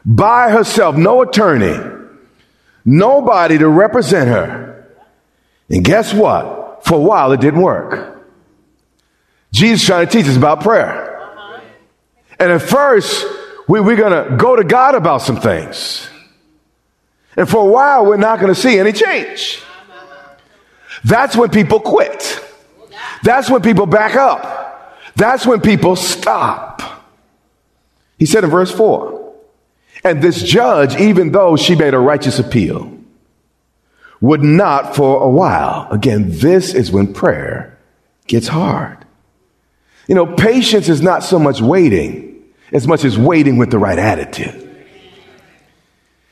by 0.04 0.52
herself, 0.52 0.94
no 0.94 1.22
attorney, 1.22 1.76
nobody 2.84 3.58
to 3.58 3.66
represent 3.66 4.28
her. 4.28 4.88
And 5.68 5.84
guess 5.84 6.14
what? 6.14 6.84
For 6.84 6.94
a 6.94 7.02
while, 7.02 7.32
it 7.32 7.40
didn't 7.40 7.60
work. 7.60 8.24
Jesus 9.50 9.84
trying 9.84 10.06
to 10.06 10.12
teach 10.12 10.26
us 10.26 10.36
about 10.36 10.60
prayer. 10.60 11.20
And 12.38 12.52
at 12.52 12.62
first, 12.62 13.26
we, 13.66 13.80
we're 13.80 13.96
going 13.96 14.30
to 14.30 14.36
go 14.36 14.54
to 14.54 14.62
God 14.62 14.94
about 14.94 15.22
some 15.22 15.40
things. 15.40 16.08
And 17.36 17.48
for 17.48 17.66
a 17.66 17.68
while, 17.68 18.06
we're 18.06 18.16
not 18.16 18.38
going 18.38 18.54
to 18.54 18.60
see 18.60 18.78
any 18.78 18.92
change. 18.92 19.60
That's 21.02 21.34
when 21.34 21.50
people 21.50 21.80
quit. 21.80 22.38
That's 23.22 23.48
when 23.48 23.62
people 23.62 23.86
back 23.86 24.16
up. 24.16 25.02
That's 25.14 25.46
when 25.46 25.60
people 25.60 25.96
stop. 25.96 26.82
He 28.18 28.26
said 28.26 28.44
in 28.44 28.50
verse 28.50 28.70
4 28.70 29.34
And 30.04 30.22
this 30.22 30.42
judge, 30.42 30.96
even 30.96 31.32
though 31.32 31.56
she 31.56 31.74
made 31.74 31.94
a 31.94 31.98
righteous 31.98 32.38
appeal, 32.38 32.98
would 34.20 34.42
not 34.42 34.94
for 34.94 35.22
a 35.22 35.28
while. 35.28 35.88
Again, 35.90 36.26
this 36.28 36.74
is 36.74 36.90
when 36.90 37.12
prayer 37.12 37.78
gets 38.26 38.48
hard. 38.48 39.04
You 40.08 40.14
know, 40.14 40.26
patience 40.26 40.88
is 40.88 41.02
not 41.02 41.22
so 41.22 41.38
much 41.38 41.60
waiting 41.60 42.44
as 42.72 42.86
much 42.86 43.04
as 43.04 43.18
waiting 43.18 43.58
with 43.58 43.70
the 43.70 43.78
right 43.78 43.98
attitude. 43.98 44.58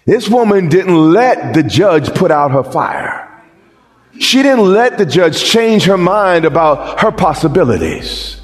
This 0.07 0.29
woman 0.29 0.69
didn't 0.69 1.13
let 1.13 1.55
the 1.55 1.63
judge 1.63 2.15
put 2.15 2.31
out 2.31 2.51
her 2.53 2.65
fire. 2.65 3.30
She 4.21 4.43
didn't 4.43 4.71
let 4.71 4.99
the 4.99 5.07
judge 5.07 5.43
change 5.43 5.85
her 5.87 5.97
mind 5.97 6.45
about 6.45 7.01
her 7.01 7.11
possibilities. 7.11 8.39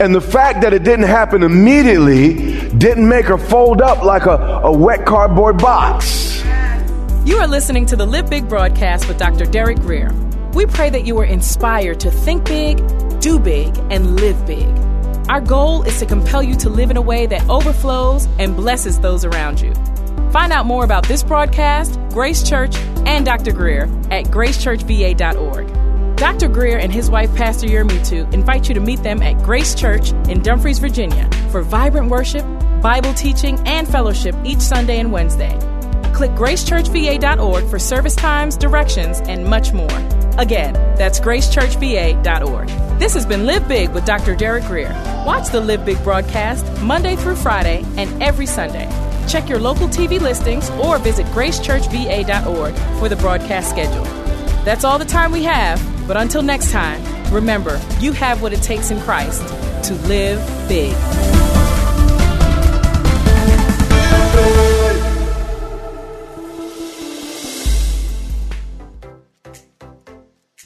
And 0.00 0.12
the 0.12 0.20
fact 0.20 0.62
that 0.62 0.72
it 0.72 0.82
didn't 0.82 1.06
happen 1.06 1.44
immediately 1.44 2.68
didn't 2.70 3.08
make 3.08 3.26
her 3.26 3.38
fold 3.38 3.80
up 3.80 4.02
like 4.02 4.26
a, 4.26 4.60
a 4.64 4.72
wet 4.76 5.06
cardboard 5.06 5.58
box. 5.58 6.42
You 7.24 7.36
are 7.36 7.46
listening 7.46 7.86
to 7.86 7.96
the 7.96 8.04
Live 8.04 8.28
Big 8.28 8.48
broadcast 8.48 9.06
with 9.06 9.18
Dr. 9.18 9.46
Derek 9.46 9.78
Grier. 9.78 10.12
We 10.52 10.66
pray 10.66 10.90
that 10.90 11.04
you 11.04 11.16
are 11.18 11.24
inspired 11.24 12.00
to 12.00 12.10
think 12.10 12.44
big, 12.44 12.78
do 13.20 13.38
big, 13.38 13.78
and 13.88 14.16
live 14.16 14.44
big. 14.46 14.66
Our 15.30 15.40
goal 15.40 15.84
is 15.84 16.00
to 16.00 16.06
compel 16.06 16.42
you 16.42 16.56
to 16.56 16.68
live 16.68 16.90
in 16.90 16.96
a 16.96 17.02
way 17.02 17.26
that 17.26 17.48
overflows 17.48 18.26
and 18.40 18.56
blesses 18.56 18.98
those 18.98 19.24
around 19.24 19.60
you. 19.60 19.72
Find 20.30 20.52
out 20.52 20.66
more 20.66 20.84
about 20.84 21.08
this 21.08 21.24
broadcast, 21.24 21.98
Grace 22.10 22.48
Church, 22.48 22.76
and 23.04 23.24
Dr. 23.24 23.52
Grier 23.52 23.84
at 24.10 24.26
gracechurchva.org. 24.26 26.16
Dr. 26.16 26.48
Grier 26.48 26.76
and 26.76 26.92
his 26.92 27.10
wife, 27.10 27.34
Pastor 27.34 27.66
Yermutu, 27.66 28.32
invite 28.32 28.68
you 28.68 28.74
to 28.74 28.80
meet 28.80 29.02
them 29.02 29.22
at 29.22 29.42
Grace 29.42 29.74
Church 29.74 30.12
in 30.28 30.42
Dumfries, 30.42 30.78
Virginia 30.78 31.28
for 31.50 31.62
vibrant 31.62 32.10
worship, 32.10 32.44
Bible 32.80 33.12
teaching, 33.14 33.58
and 33.66 33.88
fellowship 33.88 34.36
each 34.44 34.60
Sunday 34.60 35.00
and 35.00 35.10
Wednesday. 35.10 35.58
Click 36.12 36.30
gracechurchva.org 36.32 37.68
for 37.68 37.78
service 37.78 38.14
times, 38.14 38.56
directions, 38.56 39.20
and 39.22 39.46
much 39.46 39.72
more. 39.72 39.88
Again, 40.38 40.74
that's 40.96 41.18
gracechurchva.org. 41.18 42.68
This 43.00 43.14
has 43.14 43.26
been 43.26 43.46
Live 43.46 43.66
Big 43.66 43.90
with 43.90 44.04
Dr. 44.04 44.36
Derek 44.36 44.64
Grier. 44.64 44.92
Watch 45.26 45.48
the 45.48 45.60
Live 45.60 45.84
Big 45.84 46.00
broadcast 46.04 46.70
Monday 46.82 47.16
through 47.16 47.36
Friday 47.36 47.82
and 47.96 48.22
every 48.22 48.46
Sunday. 48.46 49.09
Check 49.30 49.48
your 49.48 49.60
local 49.60 49.86
TV 49.86 50.20
listings 50.20 50.70
or 50.70 50.98
visit 50.98 51.24
gracechurchva.org 51.26 52.74
for 52.98 53.08
the 53.08 53.14
broadcast 53.14 53.70
schedule. 53.70 54.02
That's 54.64 54.82
all 54.82 54.98
the 54.98 55.04
time 55.04 55.30
we 55.30 55.44
have, 55.44 55.80
but 56.08 56.16
until 56.16 56.42
next 56.42 56.72
time, 56.72 57.00
remember, 57.32 57.80
you 58.00 58.10
have 58.12 58.42
what 58.42 58.52
it 58.52 58.60
takes 58.60 58.90
in 58.90 59.00
Christ 59.00 59.46
to 59.84 59.94
live 60.08 60.40
big. 60.68 60.96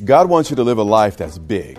God 0.05 0.29
wants 0.31 0.48
you 0.48 0.57
to 0.57 0.64
live 0.64 0.79
a 0.79 0.83
life 0.83 1.18
that's 1.18 1.38
big, 1.38 1.79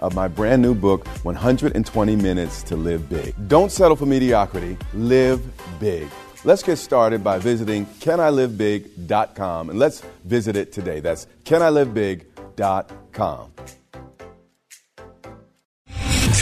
of 0.00 0.14
my 0.14 0.28
brand 0.28 0.62
new 0.62 0.74
book, 0.74 1.06
120 1.24 2.16
Minutes 2.16 2.62
to 2.64 2.76
Live 2.76 3.08
Big. 3.08 3.34
Don't 3.48 3.72
settle 3.72 3.96
for 3.96 4.06
mediocrity, 4.06 4.76
live 4.94 5.42
big. 5.80 6.08
Let's 6.44 6.62
get 6.62 6.76
started 6.76 7.24
by 7.24 7.38
visiting 7.38 7.86
canilivebig.com 7.86 9.70
and 9.70 9.78
let's 9.78 10.02
visit 10.24 10.56
it 10.56 10.72
today. 10.72 11.00
That's 11.00 11.26
canilivebig.com. 11.44 13.52